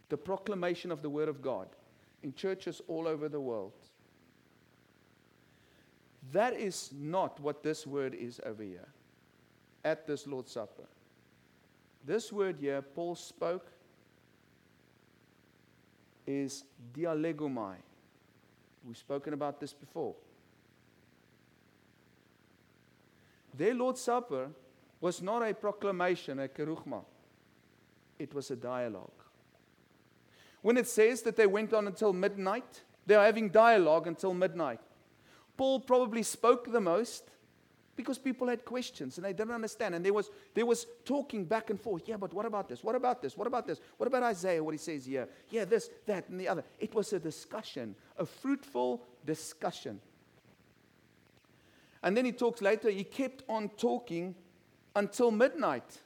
the 0.10 0.18
proclamation 0.18 0.92
of 0.92 1.02
the 1.02 1.10
word 1.10 1.30
of 1.30 1.42
God 1.42 1.68
in 2.24 2.34
churches 2.34 2.82
all 2.88 3.08
over 3.08 3.30
the 3.30 3.40
world. 3.40 3.72
That 6.32 6.54
is 6.54 6.92
not 6.94 7.40
what 7.40 7.64
this 7.64 7.88
word 7.88 8.14
is 8.14 8.42
over 8.46 8.64
here 8.64 8.90
at 9.86 10.06
this 10.06 10.28
Lord's 10.28 10.52
Supper. 10.52 10.84
This 12.10 12.34
word 12.34 12.58
here, 12.60 12.82
Paul 12.82 13.14
spoke, 13.14 13.68
is 16.26 16.64
dialegomai. 16.92 17.76
We've 18.84 18.98
spoken 18.98 19.34
about 19.34 19.60
this 19.60 19.74
before. 19.74 20.16
Their 23.54 23.76
Lord's 23.76 24.02
Supper 24.02 24.50
was 25.00 25.22
not 25.22 25.48
a 25.48 25.54
proclamation, 25.54 26.40
a 26.40 26.48
kerugma. 26.48 27.04
It 28.18 28.34
was 28.34 28.50
a 28.50 28.56
dialogue. 28.56 29.22
When 30.64 30.78
it 30.78 30.88
says 30.88 31.22
that 31.22 31.36
they 31.36 31.46
went 31.46 31.76
on 31.76 31.86
until 31.86 32.12
midnight, 32.12 32.82
they 33.06 33.14
are 33.14 33.26
having 33.26 33.50
dialogue 33.50 34.08
until 34.08 34.34
midnight. 34.34 34.80
Paul 35.56 35.82
probably 35.82 36.24
spoke 36.24 36.72
the 36.72 36.82
most 36.82 37.30
because 38.00 38.18
people 38.18 38.48
had 38.48 38.64
questions 38.64 39.18
and 39.18 39.26
they 39.26 39.34
didn't 39.34 39.54
understand. 39.54 39.94
And 39.94 40.06
there 40.06 40.14
was, 40.14 40.30
there 40.54 40.66
was 40.66 40.88
talking 41.04 41.44
back 41.44 41.70
and 41.70 41.78
forth. 41.78 42.04
Yeah, 42.08 42.16
but 42.16 42.34
what 42.34 42.46
about 42.46 42.70
this? 42.70 42.82
What 42.82 42.96
about 42.96 43.22
this? 43.22 43.36
What 43.36 43.46
about 43.46 43.68
this? 43.68 43.82
What 43.98 44.08
about 44.08 44.24
Isaiah, 44.24 44.64
what 44.64 44.74
he 44.74 44.78
says 44.78 45.06
here? 45.06 45.28
Yeah, 45.50 45.66
this, 45.66 45.90
that, 46.06 46.30
and 46.30 46.40
the 46.40 46.48
other. 46.48 46.64
It 46.80 46.96
was 46.96 47.12
a 47.12 47.20
discussion, 47.20 47.96
a 48.18 48.26
fruitful 48.26 49.04
discussion. 49.26 50.00
And 52.02 52.16
then 52.16 52.24
he 52.24 52.32
talks 52.32 52.62
later, 52.62 52.90
he 52.90 53.04
kept 53.04 53.44
on 53.50 53.68
talking 53.68 54.34
until 54.96 55.30
midnight. 55.30 56.00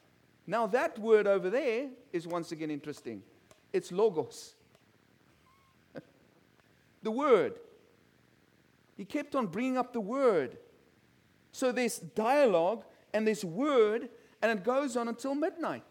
Now, 0.48 0.66
that 0.66 0.98
word 0.98 1.28
over 1.28 1.52
there 1.52 1.90
is 2.12 2.26
once 2.26 2.52
again 2.52 2.72
interesting. 2.72 3.22
It's 3.72 3.92
logos. 3.92 4.56
the 7.04 7.12
word. 7.12 7.60
He 8.98 9.06
kept 9.06 9.36
on 9.36 9.46
bringing 9.46 9.78
up 9.78 9.94
the 9.94 10.02
word. 10.02 10.58
So 11.54 11.72
there's 11.72 12.00
dialogue 12.00 12.84
and 13.14 13.26
there's 13.26 13.46
word, 13.46 14.10
and 14.42 14.52
it 14.52 14.66
goes 14.66 14.98
on 14.98 15.08
until 15.08 15.36
midnight. 15.36 15.84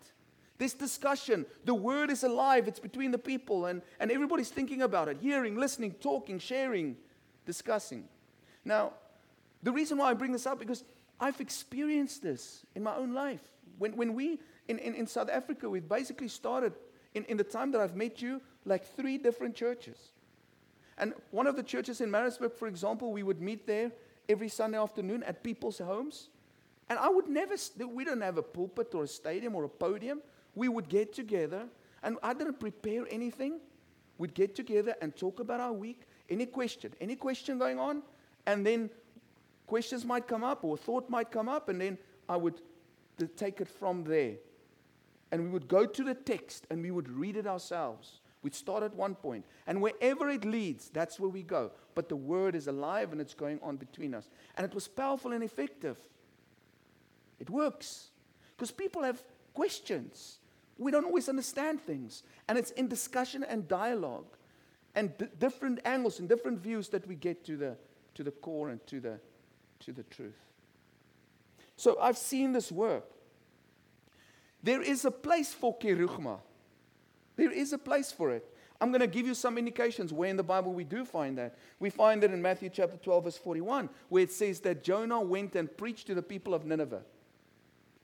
This 0.59 0.75
discussion, 0.75 1.47
the 1.65 1.75
word 1.75 2.11
is 2.11 2.25
alive, 2.25 2.69
it's 2.69 2.81
between 2.81 3.13
the 3.13 3.19
people, 3.19 3.67
and, 3.67 3.81
and 3.99 4.11
everybody's 4.11 4.51
thinking 4.51 4.83
about 4.83 5.09
it, 5.09 5.19
hearing, 5.21 5.57
listening, 5.57 5.93
talking, 5.93 6.39
sharing, 6.39 6.97
discussing. 7.47 8.05
Now, 8.65 8.93
the 9.63 9.73
reason 9.73 9.99
why 9.99 10.11
I 10.11 10.15
bring 10.15 10.33
this 10.33 10.47
up 10.47 10.59
because 10.59 10.85
I've 11.21 11.41
experienced 11.41 12.23
this 12.23 12.67
in 12.75 12.83
my 12.83 12.97
own 12.97 13.15
life. 13.15 13.41
When, 13.79 13.97
when 13.97 14.15
we, 14.15 14.41
in, 14.67 14.81
in, 14.81 14.95
in 14.97 15.07
South 15.07 15.31
Africa, 15.31 15.71
we've 15.71 15.89
basically 15.89 16.29
started, 16.29 16.73
in, 17.15 17.25
in 17.27 17.37
the 17.37 17.45
time 17.45 17.71
that 17.73 17.81
I've 17.81 17.95
met 17.95 18.21
you, 18.21 18.43
like 18.65 18.85
three 18.85 19.17
different 19.17 19.55
churches. 19.55 19.97
And 20.99 21.15
one 21.31 21.47
of 21.47 21.55
the 21.55 21.63
churches 21.63 22.01
in 22.01 22.11
Maritzburg, 22.11 22.53
for 22.53 22.67
example, 22.67 23.13
we 23.13 23.23
would 23.23 23.41
meet 23.41 23.67
there 23.67 23.93
every 24.29 24.49
Sunday 24.49 24.79
afternoon 24.79 25.23
at 25.25 25.43
people's 25.43 25.79
homes. 25.79 26.29
And 26.89 26.99
I 26.99 27.09
would 27.09 27.29
never, 27.29 27.55
we 27.87 28.05
don't 28.05 28.21
have 28.21 28.39
a 28.39 28.43
pulpit 28.43 28.95
or 28.95 29.05
a 29.05 29.09
stadium 29.09 29.55
or 29.55 29.65
a 29.65 29.69
podium. 29.69 30.21
We 30.55 30.69
would 30.69 30.89
get 30.89 31.13
together, 31.13 31.67
and 32.03 32.19
I 32.23 32.35
didn't 32.35 32.61
prepare 32.61 33.07
anything. 33.11 33.61
We'd 34.19 34.35
get 34.35 34.55
together 34.55 34.95
and 35.01 35.17
talk 35.17 35.41
about 35.41 35.61
our 35.61 35.73
week. 35.73 36.03
Any 36.29 36.47
question, 36.47 36.93
any 37.01 37.17
question 37.17 37.59
going 37.59 37.79
on, 37.79 38.03
and 38.47 38.67
then 38.67 38.91
questions 39.67 40.05
might 40.05 40.27
come 40.27 40.45
up 40.45 40.65
or 40.65 40.75
a 40.75 40.79
thought 40.79 41.09
might 41.09 41.31
come 41.31 41.49
up, 41.49 41.69
and 41.69 41.81
then 41.81 41.99
I 42.29 42.37
would 42.37 42.61
take 43.37 43.61
it 43.61 43.69
from 43.69 44.05
there. 44.05 44.35
And 45.31 45.45
we 45.45 45.49
would 45.49 45.69
go 45.69 45.87
to 45.87 46.05
the 46.05 46.15
text 46.15 46.67
and 46.71 46.83
we 46.83 46.91
would 46.91 47.09
read 47.09 47.37
it 47.37 47.47
ourselves. 47.47 48.21
We'd 48.43 48.55
start 48.55 48.83
at 48.83 48.95
one 48.95 49.15
point, 49.15 49.45
and 49.67 49.81
wherever 49.81 50.29
it 50.29 50.45
leads, 50.45 50.89
that's 50.89 51.21
where 51.21 51.31
we 51.31 51.43
go. 51.43 51.71
But 51.95 52.09
the 52.09 52.17
word 52.17 52.55
is 52.55 52.67
alive 52.67 53.13
and 53.13 53.21
it's 53.21 53.35
going 53.35 53.61
on 53.63 53.77
between 53.77 54.15
us. 54.15 54.29
And 54.57 54.67
it 54.67 54.75
was 54.75 54.89
powerful 54.89 55.33
and 55.33 55.45
effective. 55.45 55.97
It 57.39 57.51
works. 57.51 58.11
Because 58.57 58.73
people 58.73 59.03
have 59.03 59.23
questions. 59.55 60.39
We 60.79 60.91
don't 60.91 61.05
always 61.05 61.29
understand 61.29 61.81
things. 61.81 62.25
And 62.49 62.59
it's 62.59 62.71
in 62.73 62.89
discussion 62.89 63.45
and 63.45 63.69
dialogue 63.69 64.37
and 64.95 65.17
d- 65.19 65.27
different 65.39 65.81
angles 65.85 66.19
and 66.19 66.29
different 66.29 66.59
views 66.59 66.89
that 66.89 67.07
we 67.07 67.15
get 67.15 67.45
to 67.45 67.57
the, 67.57 67.77
to 68.15 68.25
the 68.25 68.31
core 68.31 68.71
and 68.71 68.85
to 68.89 69.01
the, 69.01 69.21
to 69.81 69.93
the 69.93 70.03
truth. 70.05 70.39
So 71.77 71.99
I've 72.01 72.19
seen 72.19 72.53
this 72.53 72.73
work. 72.73 73.05
There 74.63 74.83
is 74.83 75.05
a 75.05 75.11
place 75.11 75.53
for 75.53 75.77
kerugma. 75.79 76.39
There 77.37 77.51
is 77.51 77.73
a 77.73 77.79
place 77.79 78.13
for 78.13 78.31
it. 78.31 78.49
I'm 78.81 78.91
going 78.91 79.01
to 79.01 79.07
give 79.07 79.27
you 79.27 79.35
some 79.35 79.59
indications 79.59 80.13
where 80.13 80.29
in 80.29 80.37
the 80.37 80.43
Bible 80.43 80.73
we 80.73 80.83
do 80.83 81.05
find 81.05 81.39
that. 81.39 81.57
We 81.79 81.89
find 81.89 82.25
it 82.25 82.33
in 82.33 82.43
Matthew 82.43 82.69
chapter 82.69 82.97
12, 82.97 83.25
verse 83.25 83.37
41, 83.37 83.89
where 84.09 84.25
it 84.25 84.33
says 84.33 84.61
that 84.61 84.83
Jonah 84.83 85.21
went 85.21 85.55
and 85.55 85.75
preached 85.77 86.09
to 86.09 86.15
the 86.15 86.23
people 86.23 86.53
of 86.53 86.65
Nineveh. 86.65 87.03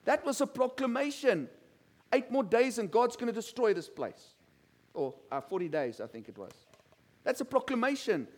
That 0.05 0.25
was 0.25 0.41
a 0.41 0.47
proclamation. 0.47 1.49
Eight 2.13 2.31
more 2.31 2.45
days 2.45 2.79
and 2.79 2.91
God's 2.91 3.17
going 3.17 3.27
to 3.27 3.33
destroy 3.33 3.75
this 3.75 3.89
place. 3.89 4.35
Or 4.95 5.15
uh, 5.33 5.41
40 5.41 5.69
days, 5.69 6.01
I 6.01 6.07
think 6.07 6.29
it 6.29 6.39
was. 6.39 6.53
That's 7.25 7.41
a 7.41 7.45
proclamation. 7.45 8.29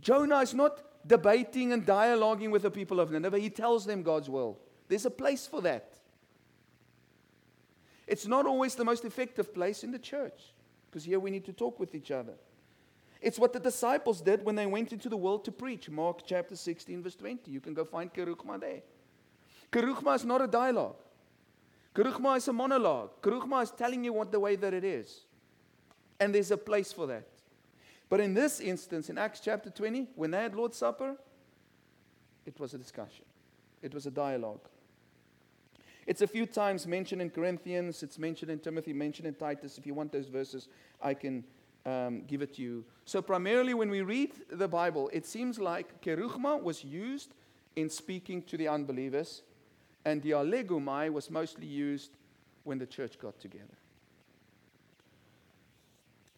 Jonah 0.00 0.40
is 0.40 0.52
not 0.52 0.82
debating 1.06 1.72
and 1.72 1.86
dialoguing 1.86 2.50
with 2.50 2.62
the 2.62 2.70
people 2.70 3.00
of 3.00 3.10
Nineveh, 3.10 3.38
he 3.38 3.50
tells 3.50 3.84
them 3.84 4.02
God's 4.02 4.28
will. 4.28 4.58
There's 4.88 5.06
a 5.06 5.10
place 5.10 5.46
for 5.46 5.62
that. 5.62 5.94
It's 8.06 8.26
not 8.26 8.46
always 8.46 8.74
the 8.74 8.84
most 8.84 9.04
effective 9.04 9.54
place 9.54 9.84
in 9.84 9.90
the 9.90 9.98
church 9.98 10.52
because 10.90 11.04
here 11.04 11.18
we 11.18 11.30
need 11.30 11.44
to 11.46 11.52
talk 11.52 11.80
with 11.80 11.94
each 11.94 12.10
other. 12.10 12.34
It's 13.20 13.38
what 13.38 13.52
the 13.52 13.60
disciples 13.60 14.20
did 14.20 14.44
when 14.44 14.54
they 14.54 14.66
went 14.66 14.92
into 14.92 15.08
the 15.08 15.16
world 15.16 15.44
to 15.46 15.52
preach. 15.52 15.88
Mark 15.88 16.20
chapter 16.26 16.56
16, 16.56 17.02
verse 17.02 17.14
20. 17.14 17.50
You 17.50 17.60
can 17.60 17.72
go 17.72 17.84
find 17.84 18.12
Kerugma 18.12 18.60
there. 18.60 18.82
Kerugma 19.72 20.16
is 20.16 20.24
not 20.24 20.42
a 20.42 20.46
dialogue. 20.46 20.96
Kerugma 21.94 22.36
is 22.36 22.48
a 22.48 22.52
monologue. 22.52 23.10
Kerugma 23.22 23.62
is 23.62 23.70
telling 23.70 24.04
you 24.04 24.12
what 24.12 24.30
the 24.30 24.40
way 24.40 24.56
that 24.56 24.74
it 24.74 24.84
is. 24.84 25.20
And 26.20 26.34
there's 26.34 26.50
a 26.50 26.56
place 26.56 26.92
for 26.92 27.06
that. 27.06 27.26
But 28.10 28.20
in 28.20 28.34
this 28.34 28.60
instance, 28.60 29.08
in 29.08 29.16
Acts 29.16 29.40
chapter 29.40 29.70
20, 29.70 30.08
when 30.14 30.30
they 30.30 30.42
had 30.42 30.54
Lord's 30.54 30.76
Supper, 30.76 31.16
it 32.44 32.60
was 32.60 32.74
a 32.74 32.78
discussion. 32.78 33.24
it 33.82 33.92
was 33.92 34.06
a 34.06 34.10
dialogue. 34.10 34.68
It's 36.06 36.22
a 36.22 36.26
few 36.26 36.46
times 36.46 36.86
mentioned 36.86 37.22
in 37.22 37.30
Corinthians, 37.30 38.02
it's 38.02 38.18
mentioned 38.18 38.50
in 38.50 38.58
Timothy, 38.58 38.92
mentioned 38.92 39.26
in 39.26 39.34
Titus. 39.34 39.78
If 39.78 39.86
you 39.86 39.94
want 39.94 40.12
those 40.12 40.28
verses, 40.28 40.68
I 41.02 41.14
can 41.14 41.44
um, 41.86 42.22
give 42.26 42.42
it 42.42 42.54
to 42.54 42.62
you. 42.62 42.84
So, 43.04 43.22
primarily, 43.22 43.74
when 43.74 43.90
we 43.90 44.02
read 44.02 44.32
the 44.50 44.68
Bible, 44.68 45.10
it 45.12 45.26
seems 45.26 45.58
like 45.58 46.02
kerugma 46.02 46.62
was 46.62 46.84
used 46.84 47.34
in 47.76 47.88
speaking 47.88 48.42
to 48.42 48.56
the 48.56 48.68
unbelievers, 48.68 49.42
and 50.04 50.22
dialegomai 50.22 51.12
was 51.12 51.30
mostly 51.30 51.66
used 51.66 52.10
when 52.64 52.78
the 52.78 52.86
church 52.86 53.18
got 53.18 53.38
together. 53.40 53.76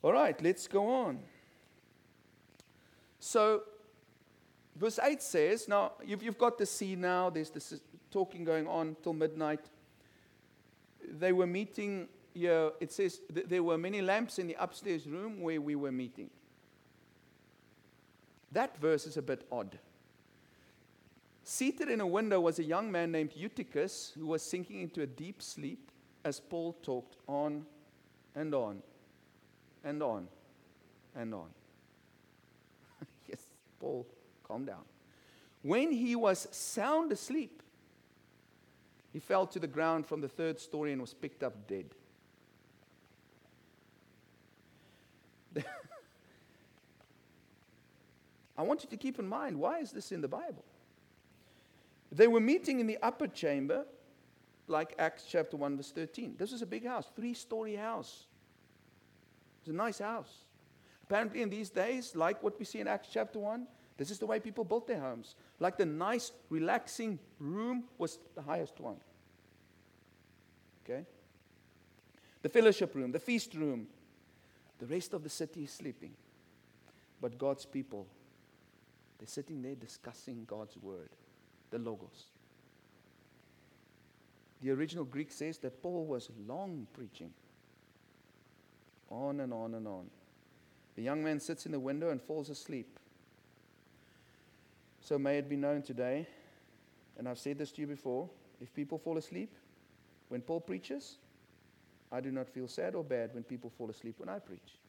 All 0.03 0.13
right, 0.13 0.41
let's 0.43 0.69
go 0.69 0.89
on. 0.89 1.19
So, 3.19 3.63
verse 4.77 5.01
8 5.03 5.21
says, 5.21 5.67
now 5.67 5.93
you've, 6.05 6.23
you've 6.23 6.39
got 6.39 6.59
the 6.59 6.67
scene 6.67 7.01
now, 7.01 7.31
there's 7.31 7.51
this 7.51 7.81
talking 8.17 8.45
going 8.45 8.67
on 8.67 8.97
till 9.03 9.13
midnight. 9.13 9.61
They 11.21 11.33
were 11.33 11.47
meeting 11.47 12.09
here, 12.33 12.71
it 12.81 12.91
says 12.91 13.21
th- 13.35 13.47
there 13.47 13.63
were 13.63 13.77
many 13.77 14.01
lamps 14.01 14.39
in 14.39 14.47
the 14.47 14.57
upstairs 14.59 15.07
room 15.07 15.43
where 15.43 15.61
we 15.61 15.75
were 15.75 15.93
meeting. 15.93 16.31
That 18.53 18.79
verse 18.79 19.07
is 19.07 19.19
a 19.19 19.23
bit 19.23 19.47
odd. 19.53 19.79
Seated 21.45 21.91
in 21.91 22.01
a 22.01 22.07
window 22.07 22.41
was 22.41 22.59
a 22.59 22.65
young 22.65 22.91
man 22.91 23.13
named 23.13 23.33
Eutychus 23.35 24.13
who 24.19 24.29
was 24.29 24.41
sinking 24.41 24.81
into 24.81 25.03
a 25.03 25.07
deep 25.07 25.43
sleep 25.43 25.91
as 26.25 26.41
Paul 26.41 26.73
talked 26.83 27.17
on 27.29 27.67
and 28.35 28.55
on 28.55 28.83
and 29.85 30.03
on 30.03 30.27
and 31.15 31.35
on. 31.35 31.49
yes, 33.29 33.43
Paul, 33.79 34.07
calm 34.43 34.65
down. 34.65 34.85
When 35.61 35.93
he 35.93 36.17
was 36.17 36.49
sound 36.51 37.13
asleep, 37.13 37.56
he 39.17 39.21
fell 39.21 39.47
to 39.47 39.59
the 39.59 39.67
ground 39.67 40.05
from 40.05 40.21
the 40.21 40.29
third 40.29 40.61
story 40.61 40.93
and 40.93 41.01
was 41.01 41.15
picked 41.15 41.43
up 41.43 41.67
dead. 41.67 41.87
I 48.59 48.63
want 48.63 48.85
you 48.85 48.91
to 48.91 48.97
keep 48.99 49.19
in 49.19 49.27
mind 49.27 49.59
why 49.59 49.79
is 49.79 49.91
this 49.91 50.13
in 50.13 50.21
the 50.21 50.29
Bible? 50.29 50.67
They 52.13 52.29
were 52.29 52.41
meeting 52.41 52.79
in 52.79 52.87
the 52.87 52.99
upper 53.03 53.27
chamber, 53.27 53.87
like 54.69 54.95
Acts 54.99 55.25
chapter 55.27 55.57
1, 55.57 55.79
verse 55.79 55.93
13. 55.93 56.35
This 56.37 56.53
was 56.53 56.61
a 56.61 56.67
big 56.67 56.87
house, 56.87 57.11
three 57.17 57.33
story 57.33 57.75
house. 57.75 58.27
It's 59.61 59.71
a 59.71 59.73
nice 59.73 60.01
house. 60.01 60.45
Apparently, 61.05 61.41
in 61.41 61.49
these 61.49 61.71
days, 61.71 62.15
like 62.15 62.43
what 62.43 62.59
we 62.59 62.67
see 62.67 62.81
in 62.81 62.87
Acts 62.87 63.09
chapter 63.11 63.39
1, 63.39 63.67
this 63.97 64.11
is 64.11 64.19
the 64.19 64.27
way 64.27 64.41
people 64.41 64.65
built 64.65 64.87
their 64.87 65.01
homes. 65.01 65.35
Like 65.59 65.79
the 65.79 65.87
nice, 65.87 66.33
relaxing 66.51 67.19
room 67.39 67.85
was 67.99 68.19
the 68.35 68.43
highest 68.43 68.79
one. 68.79 68.97
Okay? 70.85 71.05
The 72.43 72.49
fellowship 72.49 72.95
room, 72.95 73.13
the 73.13 73.21
feast 73.21 73.55
room. 73.55 73.87
The 74.79 74.87
rest 74.87 75.15
of 75.15 75.23
the 75.23 75.31
city 75.31 75.65
is 75.65 75.71
sleeping. 75.71 76.13
But 77.21 77.39
God's 77.39 77.65
people, 77.65 78.07
they're 79.19 79.27
sitting 79.27 79.63
there 79.63 79.75
discussing 79.75 80.45
God's 80.47 80.77
word 80.77 81.09
the 81.71 81.79
Logos. 81.79 82.27
The 84.63 84.71
original 84.71 85.05
Greek 85.05 85.33
says 85.33 85.59
that 85.59 85.83
Paul 85.83 86.07
was 86.07 86.31
long 86.47 86.87
preaching. 86.93 87.31
On 89.11 89.41
and 89.41 89.53
on 89.53 89.75
and 89.75 89.87
on. 89.87 90.07
The 90.97 91.03
young 91.03 91.23
man 91.23 91.41
sits 91.41 91.67
in 91.67 91.73
the 91.73 91.81
window 91.81 92.11
and 92.11 92.23
falls 92.23 92.51
asleep. 92.51 92.99
So 95.07 95.21
may 95.21 95.39
it 95.39 95.49
be 95.49 95.55
known 95.55 95.83
today, 95.83 96.27
and 97.17 97.29
I've 97.29 97.39
said 97.39 97.59
this 97.59 97.71
to 97.71 97.81
you 97.81 97.87
before 97.87 98.29
if 98.61 98.75
people 98.75 98.99
fall 98.99 99.19
asleep 99.19 99.55
when 100.31 100.41
Paul 100.41 100.61
preaches, 100.61 101.19
I 102.11 102.21
do 102.21 102.33
not 102.33 102.49
feel 102.49 102.67
sad 102.67 102.97
or 102.97 103.05
bad 103.05 103.33
when 103.33 103.45
people 103.45 103.71
fall 103.79 103.89
asleep 103.89 104.17
when 104.19 104.29
I 104.29 104.41
preach. 104.41 104.81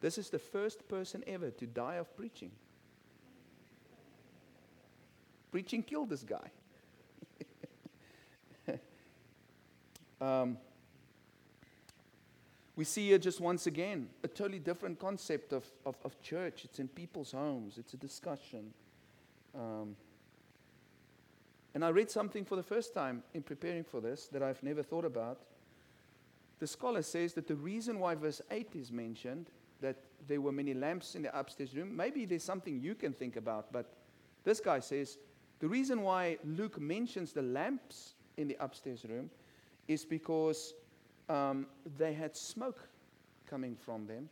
This 0.00 0.18
is 0.18 0.30
the 0.30 0.38
first 0.38 0.88
person 0.88 1.24
ever 1.26 1.50
to 1.50 1.66
die 1.66 1.96
of 1.96 2.16
preaching. 2.16 2.52
Preaching 5.50 5.82
killed 5.82 6.10
this 6.10 6.22
guy. 6.22 6.52
um, 10.20 10.58
we 12.78 12.84
see 12.84 13.08
here 13.08 13.18
just 13.18 13.40
once 13.40 13.66
again 13.66 14.08
a 14.22 14.28
totally 14.28 14.60
different 14.60 15.00
concept 15.00 15.52
of, 15.52 15.64
of, 15.84 15.96
of 16.04 16.22
church. 16.22 16.64
It's 16.64 16.78
in 16.78 16.86
people's 16.86 17.32
homes, 17.32 17.76
it's 17.76 17.92
a 17.92 17.96
discussion. 17.96 18.72
Um, 19.52 19.96
and 21.74 21.84
I 21.84 21.88
read 21.88 22.08
something 22.08 22.44
for 22.44 22.54
the 22.54 22.62
first 22.62 22.94
time 22.94 23.24
in 23.34 23.42
preparing 23.42 23.82
for 23.82 24.00
this 24.00 24.28
that 24.28 24.44
I've 24.44 24.62
never 24.62 24.84
thought 24.84 25.04
about. 25.04 25.40
The 26.60 26.68
scholar 26.68 27.02
says 27.02 27.34
that 27.34 27.48
the 27.48 27.56
reason 27.56 27.98
why 27.98 28.14
verse 28.14 28.40
8 28.48 28.68
is 28.76 28.92
mentioned, 28.92 29.50
that 29.80 29.96
there 30.28 30.40
were 30.40 30.52
many 30.52 30.72
lamps 30.72 31.16
in 31.16 31.22
the 31.22 31.36
upstairs 31.36 31.74
room, 31.74 31.96
maybe 31.96 32.26
there's 32.26 32.44
something 32.44 32.78
you 32.78 32.94
can 32.94 33.12
think 33.12 33.34
about, 33.34 33.72
but 33.72 33.92
this 34.44 34.60
guy 34.60 34.78
says 34.78 35.18
the 35.58 35.66
reason 35.66 36.02
why 36.02 36.38
Luke 36.44 36.80
mentions 36.80 37.32
the 37.32 37.42
lamps 37.42 38.14
in 38.36 38.46
the 38.46 38.56
upstairs 38.60 39.04
room 39.04 39.30
is 39.88 40.04
because 40.04 40.74
um, 41.28 41.66
they 41.96 42.12
had 42.12 42.36
smoke 42.36 42.88
coming 43.48 43.76
from 43.76 44.06
them 44.06 44.28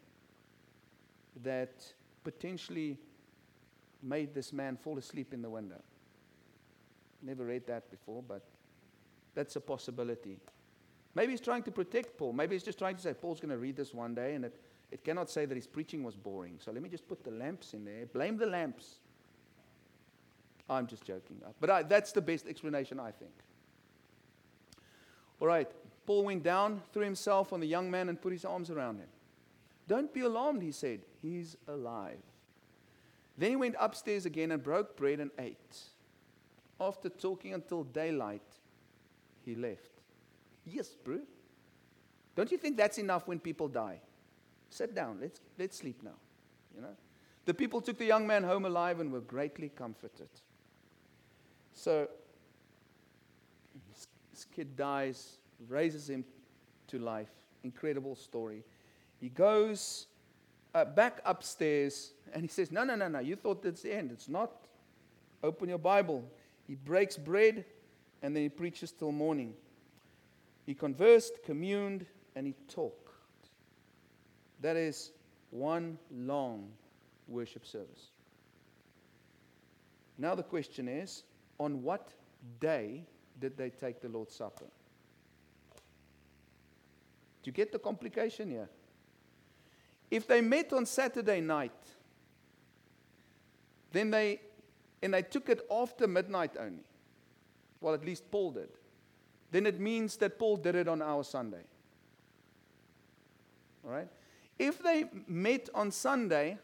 that 1.43 1.93
potentially 2.25 2.99
made 4.03 4.35
this 4.35 4.53
man 4.53 4.77
fall 4.77 4.99
asleep 4.99 5.33
in 5.33 5.43
the 5.43 5.51
window. 5.51 5.81
Never 7.23 7.45
read 7.45 7.67
that 7.67 7.91
before, 7.91 8.23
but 8.27 8.43
that's 9.35 9.57
a 9.57 9.61
possibility. 9.61 10.39
Maybe 11.15 11.33
he's 11.33 11.41
trying 11.41 11.63
to 11.65 11.71
protect 11.71 12.19
Paul. 12.19 12.33
Maybe 12.33 12.55
he's 12.55 12.63
just 12.63 12.79
trying 12.79 12.97
to 12.97 13.03
say, 13.03 13.15
Paul's 13.15 13.41
going 13.41 13.51
to 13.51 13.59
read 13.59 13.77
this 13.77 13.95
one 13.95 14.15
day, 14.15 14.35
and 14.35 14.45
it, 14.45 14.61
it 14.91 15.03
cannot 15.03 15.31
say 15.31 15.47
that 15.47 15.55
his 15.55 15.67
preaching 15.67 16.05
was 16.05 16.15
boring. 16.15 16.59
So 16.59 16.73
let 16.73 16.83
me 16.83 16.89
just 16.89 17.09
put 17.09 17.25
the 17.25 17.31
lamps 17.31 17.75
in 17.75 17.85
there. 17.85 18.07
Blame 18.07 18.37
the 18.37 18.47
lamps. 18.47 18.97
I'm 20.69 20.87
just 20.87 21.05
joking. 21.05 21.41
But 21.61 21.71
I, 21.71 21.83
that's 21.83 22.13
the 22.13 22.21
best 22.21 22.47
explanation, 22.47 23.01
I 23.01 23.13
think. 23.13 23.33
All 25.41 25.47
right. 25.47 25.71
Paul 26.07 26.25
went 26.25 26.43
down, 26.45 26.83
threw 26.93 27.03
himself 27.03 27.53
on 27.53 27.61
the 27.61 27.67
young 27.67 27.91
man, 27.91 28.09
and 28.09 28.21
put 28.21 28.33
his 28.33 28.45
arms 28.45 28.71
around 28.71 28.99
him. 28.99 29.09
Don't 29.89 30.13
be 30.13 30.21
alarmed, 30.21 30.63
he 30.63 30.73
said. 30.73 31.01
He's 31.21 31.57
alive. 31.69 32.23
Then 33.37 33.51
he 33.51 33.57
went 33.57 33.75
upstairs 33.79 34.25
again 34.25 34.53
and 34.53 34.63
broke 34.63 34.97
bread 34.97 35.21
and 35.21 35.31
ate. 35.39 35.79
After 36.81 37.09
talking 37.09 37.55
until 37.55 37.85
daylight, 37.85 38.43
he 39.45 39.55
left. 39.55 39.91
Yes, 40.65 40.89
bro. 40.89 41.21
Don't 42.35 42.51
you 42.51 42.59
think 42.59 42.77
that's 42.77 42.99
enough 42.99 43.27
when 43.27 43.39
people 43.39 43.69
die? 43.69 44.01
Sit 44.71 44.95
down. 44.95 45.19
Let's, 45.21 45.41
let's 45.59 45.77
sleep 45.79 46.03
now. 46.03 46.19
You 46.75 46.83
know? 46.83 46.97
The 47.47 47.55
people 47.55 47.81
took 47.81 47.99
the 47.99 48.05
young 48.05 48.27
man 48.27 48.43
home 48.43 48.65
alive 48.65 49.01
and 49.01 49.13
were 49.13 49.21
greatly 49.21 49.69
comforted. 49.69 50.29
So 51.73 52.09
this 54.33 54.45
kid 54.45 54.77
dies, 54.77 55.39
raises 55.69 56.09
him 56.09 56.25
to 56.89 56.99
life. 56.99 57.31
Incredible 57.65 58.15
story. 58.15 58.65
He 59.21 59.29
goes 59.29 60.07
uh, 60.75 60.85
back 60.85 61.21
upstairs 61.25 62.13
and 62.33 62.43
he 62.43 62.49
says, 62.49 62.71
No, 62.71 62.85
no, 62.85 62.95
no, 62.95 63.09
no. 63.09 63.19
You 63.19 63.37
thought 63.37 63.63
that's 63.63 63.83
the 63.83 63.95
end. 63.95 64.11
It's 64.13 64.29
not. 64.29 64.53
Open 65.43 65.69
your 65.69 65.79
Bible. 65.79 66.25
He 66.67 66.75
breaks 66.75 67.17
bread 67.17 67.65
and 68.23 68.35
then 68.35 68.43
he 68.43 68.49
preaches 68.49 68.93
till 68.93 69.13
morning. 69.13 69.55
He 70.65 70.75
conversed, 70.75 71.43
communed, 71.45 72.07
and 72.35 72.47
he 72.47 72.55
talked. 72.69 73.15
That 74.61 74.77
is 74.77 75.13
one 75.51 75.99
long 76.11 76.69
worship 77.29 77.65
service. 77.65 78.11
Now 80.19 80.35
the 80.35 80.43
question 80.43 80.89
is 80.89 81.23
on 81.59 81.83
what 81.83 82.13
day 82.61 83.05
did 83.41 83.57
they 83.57 83.71
take 83.71 84.01
the 84.01 84.09
Lord's 84.09 84.35
Supper? 84.35 84.65
You 87.47 87.53
get 87.53 87.73
the 87.73 87.79
complication 87.79 88.51
here? 88.51 88.69
If 90.11 90.27
they 90.27 90.41
met 90.41 90.73
on 90.73 90.87
Saturday 90.87 91.41
night, 91.41 91.73
then 93.93 94.11
they 94.11 94.41
and 95.03 95.15
they 95.15 95.23
took 95.23 95.49
it 95.49 95.61
after 95.71 96.07
midnight 96.07 96.53
only. 96.59 96.85
Well, 97.81 97.95
at 97.95 98.05
least 98.05 98.31
Paul 98.31 98.53
did. 98.53 98.71
Then 99.51 99.67
it 99.67 99.79
means 99.79 100.17
that 100.17 100.39
Paul 100.39 100.57
did 100.57 100.75
it 100.75 100.89
on 100.89 101.03
our 101.03 101.23
Sunday. 101.23 101.63
All 103.85 103.93
right? 103.93 104.09
If 104.59 104.83
they 104.83 105.05
met 105.29 105.69
on 105.75 105.91
Sunday 105.91 106.59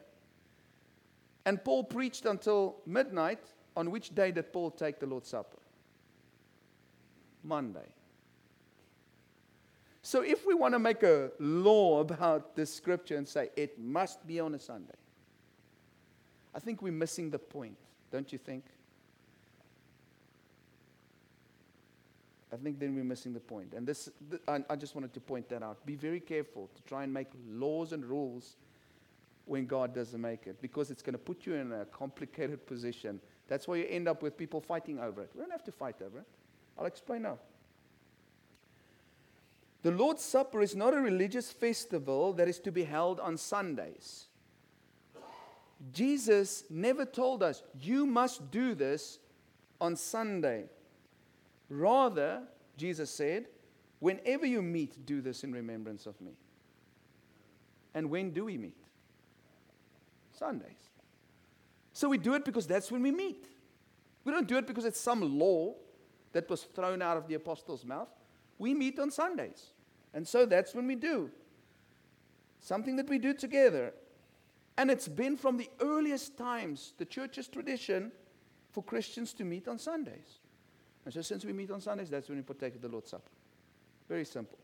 and 1.45 1.63
Paul 1.63 1.85
preached 1.85 2.25
until 2.25 2.77
midnight, 2.87 3.41
on 3.77 3.91
which 3.91 4.15
day 4.15 4.33
did 4.33 4.53
Paul 4.53 4.71
take 4.71 4.99
the 4.99 5.07
Lord's 5.07 5.29
Supper? 5.29 5.59
Monday. 7.45 7.87
So 10.03 10.23
if 10.23 10.45
we 10.45 10.55
want 10.55 10.75
to 10.75 10.81
make 10.81 11.05
a 11.05 11.31
law 11.39 12.01
about 12.01 12.57
this 12.57 12.75
scripture 12.75 13.17
and 13.17 13.27
say 13.27 13.51
it 13.57 13.79
must 13.79 14.27
be 14.27 14.41
on 14.41 14.55
a 14.55 14.59
Sunday, 14.59 14.95
I 16.55 16.59
think 16.59 16.83
we're 16.83 16.93
missing 16.93 17.31
the 17.31 17.39
point, 17.39 17.77
don't 18.11 18.31
you 18.33 18.39
think? 18.39 18.65
I 22.53 22.57
think 22.57 22.79
then 22.79 22.95
we're 22.95 23.05
missing 23.05 23.33
the 23.33 23.41
point. 23.41 23.73
And 23.75 23.87
this—I 23.87 24.77
just 24.77 24.95
wanted 24.95 25.15
to 25.15 25.21
point 25.21 25.49
that 25.49 25.63
out. 25.63 25.87
Be 25.87 25.95
very 25.95 26.21
careful 26.21 26.69
to 26.75 26.83
try 26.83 27.05
and 27.05 27.15
make 27.15 27.29
laws 27.49 27.93
and 27.93 28.05
rules 28.05 28.57
when 29.47 29.67
God 29.67 29.95
doesn't 29.95 30.21
make 30.21 30.47
it 30.47 30.61
because 30.61 30.91
it's 30.91 31.03
going 31.03 31.15
to 31.15 31.19
put 31.19 31.47
you 31.47 31.55
in 31.55 31.73
a 31.73 31.87
complicated 31.87 32.67
position. 32.67 33.21
That's 33.49 33.67
why 33.67 33.77
you 33.77 33.87
end 33.89 34.07
up 34.07 34.23
with 34.23 34.37
people 34.37 34.61
fighting 34.61 34.99
over 34.99 35.23
it. 35.23 35.31
We 35.35 35.41
don't 35.41 35.51
have 35.51 35.65
to 35.65 35.73
fight 35.73 35.97
over 36.05 36.19
it. 36.19 36.27
I'll 36.79 36.87
explain 36.87 37.23
now. 37.23 37.39
The 39.83 39.91
Lord's 39.91 40.23
Supper 40.23 40.63
is 40.63 40.77
not 40.77 40.95
a 40.95 41.01
religious 41.01 41.51
festival 41.51 42.33
that 42.35 42.49
is 42.49 42.61
to 42.61 42.71
be 42.73 42.85
held 42.85 43.19
on 43.19 43.37
Sundays. 43.37 44.27
Jesus 45.93 46.65
never 46.71 47.05
told 47.05 47.43
us, 47.43 47.63
you 47.81 48.07
must 48.07 48.51
do 48.53 48.75
this 48.75 49.19
on 49.81 49.97
Sunday. 49.97 50.67
Rather, 51.69 52.43
Jesus 52.77 53.11
said, 53.11 53.47
whenever 53.99 54.47
you 54.47 54.63
meet, 54.63 55.05
do 55.05 55.21
this 55.21 55.43
in 55.43 55.53
remembrance 55.53 56.07
of 56.07 56.21
me. 56.21 56.33
And 57.95 58.09
when 58.09 58.31
do 58.31 58.45
we 58.45 58.57
meet? 58.57 58.77
Sundays. 60.39 60.91
So 61.93 62.09
we 62.09 62.19
do 62.19 62.35
it 62.35 62.45
because 62.45 62.67
that's 62.67 62.91
when 62.93 63.03
we 63.03 63.11
meet. 63.11 63.49
We 64.25 64.33
don't 64.33 64.47
do 64.47 64.57
it 64.57 64.67
because 64.67 64.85
it's 64.85 65.01
some 65.01 65.39
law 65.39 65.75
that 66.33 66.49
was 66.49 66.63
thrown 66.63 67.03
out 67.03 67.17
of 67.17 67.27
the 67.27 67.35
apostles' 67.35 67.85
mouth. 67.85 68.09
We 68.63 68.75
meet 68.75 69.01
on 69.01 69.11
Sundays. 69.11 69.73
And 70.15 70.27
so 70.27 70.47
that's 70.47 70.73
when 70.73 70.87
we 70.87 70.95
do. 70.95 71.33
Something 72.61 72.95
that 72.95 73.09
we 73.09 73.19
do 73.19 73.35
together. 73.35 73.93
And 74.79 74.89
it's 74.89 75.09
been 75.09 75.37
from 75.37 75.57
the 75.57 75.69
earliest 75.81 76.39
times, 76.39 76.93
the 76.97 77.05
church's 77.05 77.49
tradition, 77.49 78.13
for 78.71 78.85
Christians 78.85 79.33
to 79.33 79.45
meet 79.45 79.67
on 79.67 79.81
Sundays. 79.81 80.39
And 81.05 81.13
so 81.13 81.23
since 81.23 81.45
we 81.45 81.53
meet 81.53 81.73
on 81.73 81.81
Sundays, 81.81 82.09
that's 82.09 82.29
when 82.29 82.39
we 82.39 82.45
partake 82.45 82.77
of 82.77 82.83
the 82.83 82.89
Lord's 82.89 83.11
Supper. 83.11 83.33
Very 84.09 84.25
simple. 84.25 84.61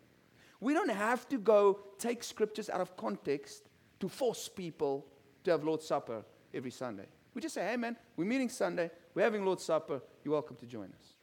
We 0.60 0.74
don't 0.74 0.92
have 0.92 1.28
to 1.30 1.36
go 1.36 1.80
take 1.98 2.22
scriptures 2.22 2.70
out 2.70 2.80
of 2.80 2.96
context 2.96 3.64
to 3.98 4.08
force 4.08 4.48
people 4.48 5.06
to 5.42 5.50
have 5.50 5.64
Lord's 5.64 5.88
Supper 5.88 6.22
every 6.54 6.70
Sunday. 6.70 7.06
We 7.34 7.42
just 7.42 7.56
say, 7.56 7.66
hey 7.66 7.76
man, 7.76 7.96
we're 8.16 8.26
meeting 8.26 8.48
Sunday, 8.48 8.92
we're 9.12 9.22
having 9.22 9.44
Lord's 9.44 9.64
Supper, 9.64 10.00
you're 10.22 10.34
welcome 10.34 10.54
to 10.54 10.66
join 10.66 10.86
us. 10.86 11.17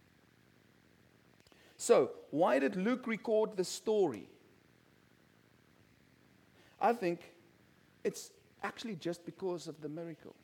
So, 1.77 2.11
why 2.31 2.59
did 2.59 2.75
Luke 2.75 3.07
record 3.07 3.57
the 3.57 3.63
story? 3.63 4.29
I 6.79 6.93
think 6.93 7.33
it's 8.03 8.31
actually 8.63 8.95
just 8.95 9.25
because 9.25 9.67
of 9.67 9.81
the 9.81 9.89
miracle. 9.89 10.35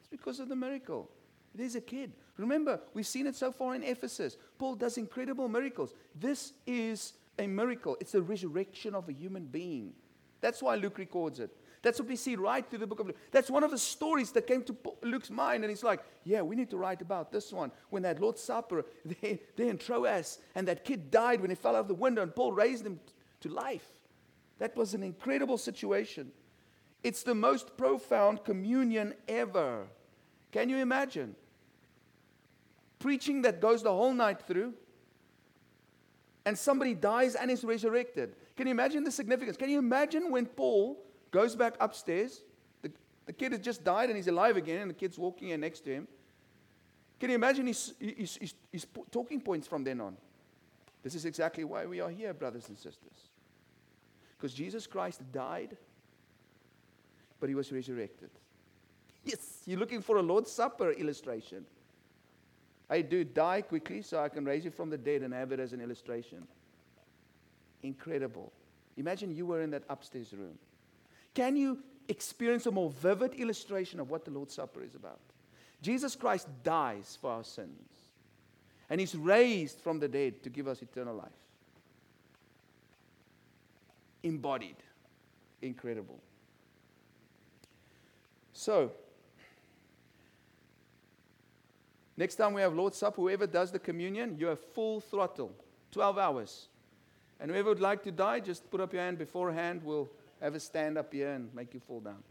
It's 0.00 0.08
because 0.08 0.40
of 0.40 0.48
the 0.48 0.56
miracle. 0.56 1.10
There's 1.54 1.74
a 1.74 1.80
kid. 1.80 2.12
Remember, 2.36 2.80
we've 2.94 3.06
seen 3.06 3.26
it 3.26 3.36
so 3.36 3.52
far 3.52 3.74
in 3.74 3.82
Ephesus. 3.82 4.36
Paul 4.58 4.74
does 4.74 4.98
incredible 4.98 5.48
miracles. 5.48 5.94
This 6.18 6.52
is 6.66 7.12
a 7.38 7.46
miracle, 7.46 7.96
it's 8.00 8.12
the 8.12 8.22
resurrection 8.22 8.94
of 8.94 9.08
a 9.08 9.12
human 9.12 9.46
being. 9.46 9.92
That's 10.40 10.62
why 10.62 10.76
Luke 10.76 10.98
records 10.98 11.40
it. 11.40 11.50
That's 11.84 11.98
what 11.98 12.08
we 12.08 12.16
see 12.16 12.34
right 12.34 12.68
through 12.68 12.78
the 12.78 12.86
book 12.86 13.00
of 13.00 13.08
Luke. 13.08 13.16
That's 13.30 13.50
one 13.50 13.62
of 13.62 13.70
the 13.70 13.78
stories 13.78 14.32
that 14.32 14.46
came 14.46 14.62
to 14.62 14.76
Luke's 15.02 15.30
mind, 15.30 15.64
and 15.64 15.70
he's 15.70 15.84
like, 15.84 16.00
Yeah, 16.24 16.40
we 16.40 16.56
need 16.56 16.70
to 16.70 16.78
write 16.78 17.02
about 17.02 17.30
this 17.30 17.52
one. 17.52 17.70
When 17.90 18.02
that 18.04 18.20
Lord's 18.20 18.42
Supper, 18.42 18.86
they, 19.04 19.38
they 19.54 19.68
in 19.68 19.76
Troas, 19.76 20.38
and 20.54 20.66
that 20.66 20.84
kid 20.84 21.10
died 21.10 21.42
when 21.42 21.50
he 21.50 21.56
fell 21.56 21.76
out 21.76 21.80
of 21.80 21.88
the 21.88 21.94
window, 21.94 22.22
and 22.22 22.34
Paul 22.34 22.52
raised 22.52 22.86
him 22.86 22.98
to 23.40 23.50
life. 23.50 23.86
That 24.58 24.74
was 24.76 24.94
an 24.94 25.02
incredible 25.02 25.58
situation. 25.58 26.32
It's 27.02 27.22
the 27.22 27.34
most 27.34 27.76
profound 27.76 28.44
communion 28.44 29.12
ever. 29.28 29.86
Can 30.52 30.70
you 30.70 30.78
imagine? 30.78 31.36
Preaching 32.98 33.42
that 33.42 33.60
goes 33.60 33.82
the 33.82 33.92
whole 33.92 34.14
night 34.14 34.40
through, 34.46 34.72
and 36.46 36.58
somebody 36.58 36.94
dies 36.94 37.34
and 37.34 37.50
is 37.50 37.62
resurrected. 37.62 38.36
Can 38.56 38.68
you 38.68 38.70
imagine 38.70 39.04
the 39.04 39.10
significance? 39.10 39.58
Can 39.58 39.68
you 39.68 39.78
imagine 39.78 40.30
when 40.30 40.46
Paul 40.46 41.03
goes 41.34 41.56
back 41.56 41.74
upstairs. 41.80 42.42
The, 42.82 42.92
the 43.26 43.32
kid 43.32 43.50
has 43.50 43.60
just 43.60 43.82
died 43.82 44.08
and 44.08 44.16
he's 44.16 44.28
alive 44.28 44.56
again, 44.56 44.82
and 44.82 44.88
the 44.88 44.94
kid's 44.94 45.18
walking 45.18 45.48
here 45.48 45.58
next 45.58 45.80
to 45.80 45.90
him. 45.90 46.08
Can 47.18 47.30
you 47.30 47.34
imagine 47.34 47.66
his, 47.66 47.92
his, 47.98 48.36
his, 48.36 48.54
his 48.70 48.86
talking 49.10 49.40
points 49.40 49.66
from 49.66 49.82
then 49.82 50.00
on? 50.00 50.16
This 51.02 51.16
is 51.16 51.24
exactly 51.24 51.64
why 51.64 51.86
we 51.86 52.00
are 52.00 52.08
here, 52.08 52.32
brothers 52.32 52.68
and 52.68 52.78
sisters. 52.78 53.30
Because 54.36 54.54
Jesus 54.54 54.86
Christ 54.86 55.22
died, 55.32 55.76
but 57.40 57.48
he 57.48 57.56
was 57.56 57.72
resurrected. 57.72 58.30
Yes, 59.24 59.62
you're 59.66 59.78
looking 59.80 60.02
for 60.02 60.18
a 60.18 60.22
Lord's 60.22 60.52
Supper 60.52 60.92
illustration. 60.92 61.64
I 62.88 63.00
do 63.00 63.24
die 63.24 63.62
quickly 63.62 64.02
so 64.02 64.20
I 64.20 64.28
can 64.28 64.44
raise 64.44 64.64
you 64.64 64.70
from 64.70 64.88
the 64.88 64.98
dead 64.98 65.22
and 65.22 65.34
have 65.34 65.50
it 65.50 65.58
as 65.58 65.72
an 65.72 65.80
illustration. 65.80 66.46
Incredible. 67.82 68.52
Imagine 68.96 69.34
you 69.34 69.46
were 69.46 69.62
in 69.62 69.70
that 69.70 69.82
upstairs 69.88 70.32
room. 70.32 70.58
Can 71.34 71.56
you 71.56 71.78
experience 72.08 72.66
a 72.66 72.70
more 72.70 72.90
vivid 72.90 73.34
illustration 73.34 73.98
of 74.00 74.10
what 74.10 74.24
the 74.24 74.30
Lord's 74.30 74.54
Supper 74.54 74.82
is 74.82 74.94
about? 74.94 75.20
Jesus 75.82 76.16
Christ 76.16 76.48
dies 76.62 77.18
for 77.20 77.30
our 77.30 77.44
sins, 77.44 77.90
and 78.88 79.00
He's 79.00 79.14
raised 79.14 79.80
from 79.80 79.98
the 79.98 80.08
dead 80.08 80.42
to 80.44 80.50
give 80.50 80.68
us 80.68 80.80
eternal 80.80 81.16
life. 81.16 81.28
Embodied. 84.22 84.76
Incredible. 85.60 86.18
So, 88.52 88.92
next 92.16 92.36
time 92.36 92.54
we 92.54 92.62
have 92.62 92.72
Lord's 92.72 92.96
Supper, 92.96 93.20
whoever 93.20 93.46
does 93.46 93.72
the 93.72 93.78
communion, 93.78 94.36
you 94.38 94.46
have 94.46 94.60
full 94.60 95.00
throttle, 95.00 95.52
12 95.90 96.18
hours. 96.18 96.66
And 97.40 97.50
whoever 97.50 97.70
would 97.70 97.80
like 97.80 98.02
to 98.04 98.12
die, 98.12 98.40
just 98.40 98.70
put 98.70 98.80
up 98.80 98.92
your 98.92 99.02
hand 99.02 99.18
beforehand. 99.18 99.82
We'll 99.84 100.08
have 100.40 100.54
a 100.54 100.60
stand 100.60 100.98
up 100.98 101.12
here 101.12 101.30
and 101.30 101.52
make 101.54 101.74
you 101.74 101.80
fall 101.80 102.00
down. 102.00 102.22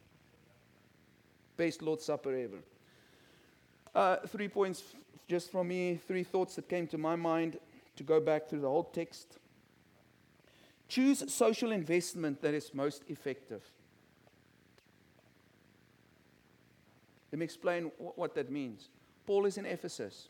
Best 1.57 1.81
Lord's 1.81 2.05
Supper 2.05 2.35
ever. 2.35 2.59
Uh, 3.93 4.17
three 4.27 4.47
points 4.47 4.83
just 5.27 5.51
from 5.51 5.67
me, 5.67 5.99
three 6.07 6.23
thoughts 6.23 6.55
that 6.55 6.67
came 6.67 6.87
to 6.87 6.97
my 6.97 7.15
mind 7.15 7.57
to 7.95 8.03
go 8.03 8.19
back 8.19 8.47
through 8.47 8.61
the 8.61 8.69
whole 8.69 8.83
text. 8.83 9.37
Choose 10.87 11.31
social 11.33 11.71
investment 11.71 12.41
that 12.41 12.53
is 12.53 12.73
most 12.73 13.03
effective. 13.07 13.63
Let 17.31 17.39
me 17.39 17.45
explain 17.45 17.91
what 17.97 18.35
that 18.35 18.51
means. 18.51 18.89
Paul 19.25 19.45
is 19.45 19.57
in 19.57 19.65
Ephesus. 19.65 20.29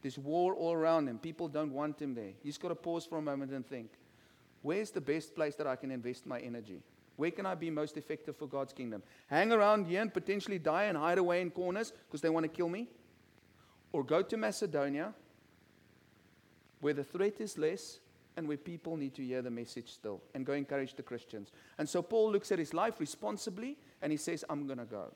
There's 0.00 0.18
war 0.18 0.54
all 0.54 0.72
around 0.72 1.06
him. 1.06 1.18
People 1.18 1.46
don't 1.46 1.72
want 1.72 2.00
him 2.00 2.14
there. 2.14 2.32
He's 2.42 2.58
got 2.58 2.68
to 2.68 2.74
pause 2.74 3.06
for 3.06 3.18
a 3.18 3.22
moment 3.22 3.52
and 3.52 3.64
think 3.64 3.90
where's 4.62 4.90
the 4.90 5.00
best 5.00 5.34
place 5.34 5.54
that 5.56 5.66
I 5.66 5.76
can 5.76 5.90
invest 5.90 6.26
my 6.26 6.40
energy? 6.40 6.82
Where 7.22 7.30
can 7.30 7.46
I 7.46 7.54
be 7.54 7.70
most 7.70 7.96
effective 7.96 8.36
for 8.36 8.48
God's 8.48 8.72
kingdom? 8.72 9.00
Hang 9.28 9.52
around 9.52 9.86
here 9.86 10.02
and 10.02 10.12
potentially 10.12 10.58
die 10.58 10.86
and 10.86 10.98
hide 10.98 11.18
away 11.18 11.40
in 11.40 11.52
corners 11.52 11.92
because 12.08 12.20
they 12.20 12.28
want 12.28 12.42
to 12.42 12.48
kill 12.48 12.68
me? 12.68 12.88
Or 13.92 14.02
go 14.02 14.22
to 14.22 14.36
Macedonia 14.36 15.14
where 16.80 16.94
the 16.94 17.04
threat 17.04 17.40
is 17.40 17.56
less 17.56 18.00
and 18.36 18.48
where 18.48 18.56
people 18.56 18.96
need 18.96 19.14
to 19.14 19.22
hear 19.22 19.40
the 19.40 19.52
message 19.52 19.92
still 19.92 20.20
and 20.34 20.44
go 20.44 20.54
encourage 20.54 20.94
the 20.94 21.04
Christians. 21.04 21.52
And 21.78 21.88
so 21.88 22.02
Paul 22.02 22.32
looks 22.32 22.50
at 22.50 22.58
his 22.58 22.74
life 22.74 22.98
responsibly 22.98 23.76
and 24.02 24.10
he 24.10 24.18
says, 24.18 24.44
I'm 24.50 24.66
going 24.66 24.80
to 24.80 24.84
go. 24.84 25.14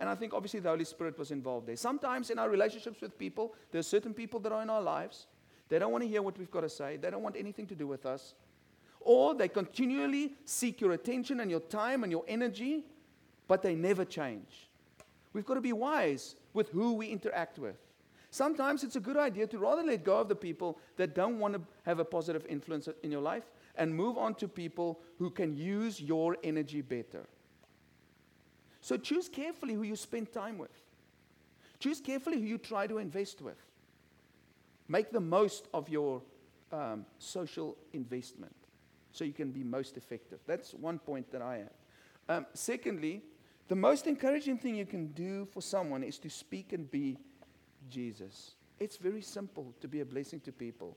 And 0.00 0.08
I 0.08 0.16
think 0.16 0.34
obviously 0.34 0.58
the 0.58 0.70
Holy 0.70 0.84
Spirit 0.84 1.16
was 1.16 1.30
involved 1.30 1.68
there. 1.68 1.76
Sometimes 1.76 2.28
in 2.28 2.40
our 2.40 2.50
relationships 2.50 3.00
with 3.00 3.16
people, 3.16 3.54
there 3.70 3.78
are 3.78 3.84
certain 3.84 4.14
people 4.14 4.40
that 4.40 4.50
are 4.50 4.62
in 4.62 4.70
our 4.70 4.82
lives. 4.82 5.28
They 5.68 5.78
don't 5.78 5.92
want 5.92 6.02
to 6.02 6.08
hear 6.08 6.22
what 6.22 6.36
we've 6.36 6.50
got 6.50 6.62
to 6.62 6.68
say, 6.68 6.96
they 6.96 7.08
don't 7.08 7.22
want 7.22 7.36
anything 7.36 7.68
to 7.68 7.76
do 7.76 7.86
with 7.86 8.04
us 8.04 8.34
or 9.04 9.34
they 9.34 9.48
continually 9.48 10.34
seek 10.44 10.80
your 10.80 10.92
attention 10.92 11.40
and 11.40 11.50
your 11.50 11.60
time 11.60 12.02
and 12.02 12.12
your 12.12 12.24
energy, 12.28 12.84
but 13.48 13.62
they 13.62 13.74
never 13.74 14.04
change. 14.04 14.68
We've 15.32 15.46
got 15.46 15.54
to 15.54 15.60
be 15.60 15.72
wise 15.72 16.34
with 16.52 16.68
who 16.70 16.94
we 16.94 17.08
interact 17.08 17.58
with. 17.58 17.76
Sometimes 18.30 18.82
it's 18.82 18.96
a 18.96 19.00
good 19.00 19.16
idea 19.16 19.46
to 19.46 19.58
rather 19.58 19.82
let 19.82 20.04
go 20.04 20.16
of 20.16 20.28
the 20.28 20.34
people 20.34 20.78
that 20.96 21.14
don't 21.14 21.38
want 21.38 21.54
to 21.54 21.60
have 21.84 21.98
a 21.98 22.04
positive 22.04 22.46
influence 22.48 22.88
in 23.02 23.12
your 23.12 23.20
life 23.20 23.44
and 23.76 23.94
move 23.94 24.16
on 24.16 24.34
to 24.36 24.48
people 24.48 25.00
who 25.18 25.30
can 25.30 25.54
use 25.54 26.00
your 26.00 26.36
energy 26.42 26.80
better. 26.80 27.26
So 28.80 28.96
choose 28.96 29.28
carefully 29.28 29.74
who 29.74 29.82
you 29.82 29.96
spend 29.96 30.32
time 30.32 30.58
with. 30.58 30.70
Choose 31.78 32.00
carefully 32.00 32.40
who 32.40 32.46
you 32.46 32.58
try 32.58 32.86
to 32.86 32.98
invest 32.98 33.42
with. 33.42 33.58
Make 34.88 35.12
the 35.12 35.20
most 35.20 35.68
of 35.74 35.88
your 35.88 36.22
um, 36.72 37.04
social 37.18 37.76
investment 37.92 38.54
so 39.12 39.24
you 39.24 39.32
can 39.32 39.50
be 39.50 39.62
most 39.62 39.96
effective. 39.96 40.40
That's 40.46 40.74
one 40.74 40.98
point 40.98 41.30
that 41.32 41.42
I 41.42 41.58
have. 41.58 41.72
Um, 42.28 42.46
secondly, 42.54 43.22
the 43.68 43.76
most 43.76 44.06
encouraging 44.06 44.58
thing 44.58 44.74
you 44.74 44.86
can 44.86 45.08
do 45.08 45.46
for 45.46 45.60
someone 45.60 46.02
is 46.02 46.18
to 46.18 46.30
speak 46.30 46.72
and 46.72 46.90
be 46.90 47.18
Jesus. 47.88 48.52
It's 48.80 48.96
very 48.96 49.22
simple 49.22 49.74
to 49.80 49.88
be 49.88 50.00
a 50.00 50.04
blessing 50.04 50.40
to 50.40 50.52
people. 50.52 50.96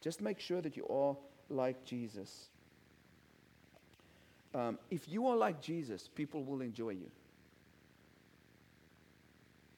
Just 0.00 0.20
make 0.20 0.40
sure 0.40 0.60
that 0.60 0.76
you 0.76 0.86
are 0.88 1.16
like 1.48 1.84
Jesus. 1.84 2.48
Um, 4.54 4.78
if 4.90 5.08
you 5.08 5.26
are 5.26 5.36
like 5.36 5.60
Jesus, 5.60 6.08
people 6.08 6.44
will 6.44 6.60
enjoy 6.60 6.90
you. 6.90 7.10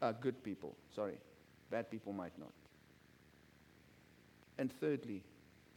Uh, 0.01 0.13
good 0.13 0.43
people, 0.43 0.77
sorry. 0.95 1.19
Bad 1.71 1.91
people 1.91 2.13
might 2.13 2.39
not. 2.39 2.53
And 4.59 4.73
thirdly, 4.73 5.23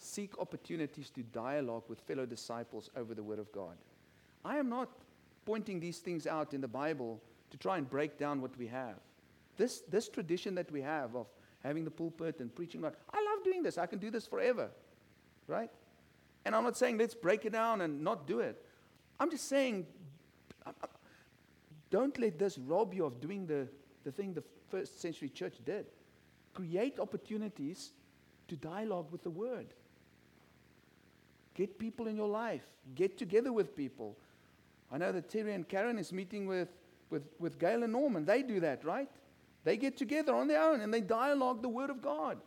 seek 0.03 0.37
opportunities 0.39 1.09
to 1.11 1.23
dialogue 1.23 1.83
with 1.87 1.99
fellow 2.01 2.25
disciples 2.25 2.89
over 2.95 3.13
the 3.13 3.23
Word 3.23 3.39
of 3.39 3.51
God. 3.51 3.77
I 4.43 4.57
am 4.57 4.69
not 4.69 4.89
pointing 5.45 5.79
these 5.79 5.99
things 5.99 6.27
out 6.27 6.53
in 6.53 6.61
the 6.61 6.67
Bible 6.67 7.21
to 7.51 7.57
try 7.57 7.77
and 7.77 7.89
break 7.89 8.17
down 8.17 8.41
what 8.41 8.57
we 8.57 8.67
have. 8.67 8.95
This, 9.57 9.81
this 9.81 10.09
tradition 10.09 10.55
that 10.55 10.71
we 10.71 10.81
have 10.81 11.15
of 11.15 11.27
having 11.63 11.85
the 11.85 11.91
pulpit 11.91 12.39
and 12.39 12.53
preaching 12.53 12.81
God, 12.81 12.95
I 13.11 13.17
love 13.17 13.43
doing 13.43 13.63
this. 13.63 13.77
I 13.77 13.85
can 13.85 13.99
do 13.99 14.09
this 14.09 14.27
forever, 14.27 14.69
right? 15.47 15.69
And 16.45 16.55
I'm 16.55 16.63
not 16.63 16.77
saying 16.77 16.97
let's 16.97 17.15
break 17.15 17.45
it 17.45 17.53
down 17.53 17.81
and 17.81 18.03
not 18.03 18.27
do 18.27 18.39
it. 18.39 18.65
I'm 19.19 19.29
just 19.29 19.47
saying 19.47 19.85
don't 21.93 22.17
let 22.17 22.39
this 22.39 22.57
rob 22.57 22.91
you 22.91 23.05
of 23.05 23.21
doing 23.21 23.45
the, 23.45 23.67
the 24.03 24.11
thing 24.11 24.33
the 24.33 24.43
first 24.71 24.99
century 24.99 25.29
church 25.29 25.57
did. 25.63 25.85
Create 26.55 26.99
opportunities 26.99 27.91
to 28.47 28.55
dialogue 28.55 29.11
with 29.11 29.21
the 29.21 29.29
Word. 29.29 29.67
Get 31.53 31.77
people 31.77 32.07
in 32.07 32.15
your 32.15 32.27
life. 32.27 32.65
Get 32.95 33.17
together 33.17 33.53
with 33.53 33.75
people. 33.75 34.17
I 34.91 34.97
know 34.97 35.11
that 35.11 35.29
Terry 35.29 35.53
and 35.53 35.67
Karen 35.67 35.97
is 35.97 36.11
meeting 36.11 36.45
with, 36.47 36.69
with, 37.09 37.23
with 37.39 37.59
Gail 37.59 37.83
and 37.83 37.93
Norman. 37.93 38.25
They 38.25 38.43
do 38.43 38.59
that, 38.59 38.83
right? 38.83 39.09
They 39.63 39.77
get 39.77 39.97
together 39.97 40.35
on 40.35 40.47
their 40.47 40.61
own 40.61 40.81
and 40.81 40.93
they 40.93 41.01
dialogue 41.01 41.61
the 41.61 41.69
Word 41.69 41.89
of 41.89 42.01
God. 42.01 42.37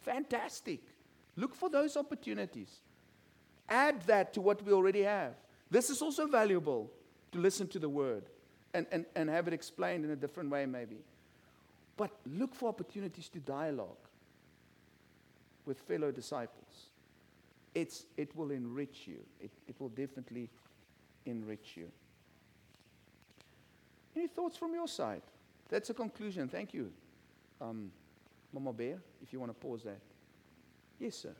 Fantastic. 0.00 0.80
Look 1.36 1.54
for 1.54 1.68
those 1.68 1.96
opportunities. 1.96 2.80
Add 3.68 4.02
that 4.02 4.32
to 4.34 4.40
what 4.40 4.62
we 4.64 4.72
already 4.72 5.02
have. 5.02 5.34
This 5.70 5.90
is 5.90 6.02
also 6.02 6.26
valuable 6.26 6.90
to 7.32 7.38
listen 7.38 7.68
to 7.68 7.78
the 7.78 7.88
Word 7.88 8.24
and, 8.74 8.86
and, 8.92 9.04
and 9.14 9.28
have 9.28 9.46
it 9.48 9.54
explained 9.54 10.04
in 10.04 10.10
a 10.10 10.16
different 10.16 10.50
way, 10.50 10.66
maybe. 10.66 10.98
But 11.96 12.10
look 12.26 12.54
for 12.54 12.68
opportunities 12.68 13.28
to 13.30 13.40
dialogue 13.40 14.08
with 15.66 15.78
fellow 15.80 16.10
disciples. 16.10 16.89
It's, 17.74 18.06
it 18.16 18.34
will 18.34 18.50
enrich 18.50 19.06
you. 19.06 19.20
It, 19.40 19.50
it 19.68 19.76
will 19.78 19.90
definitely 19.90 20.48
enrich 21.26 21.76
you. 21.76 21.90
Any 24.16 24.26
thoughts 24.26 24.56
from 24.56 24.74
your 24.74 24.88
side? 24.88 25.22
That's 25.68 25.90
a 25.90 25.94
conclusion. 25.94 26.48
Thank 26.48 26.74
you. 26.74 26.90
Um, 27.60 27.92
Mama 28.52 28.72
Bear, 28.72 28.98
if 29.22 29.32
you 29.32 29.38
want 29.38 29.50
to 29.50 29.66
pause 29.66 29.84
that. 29.84 30.00
Yes, 30.98 31.16
sir. 31.16 31.34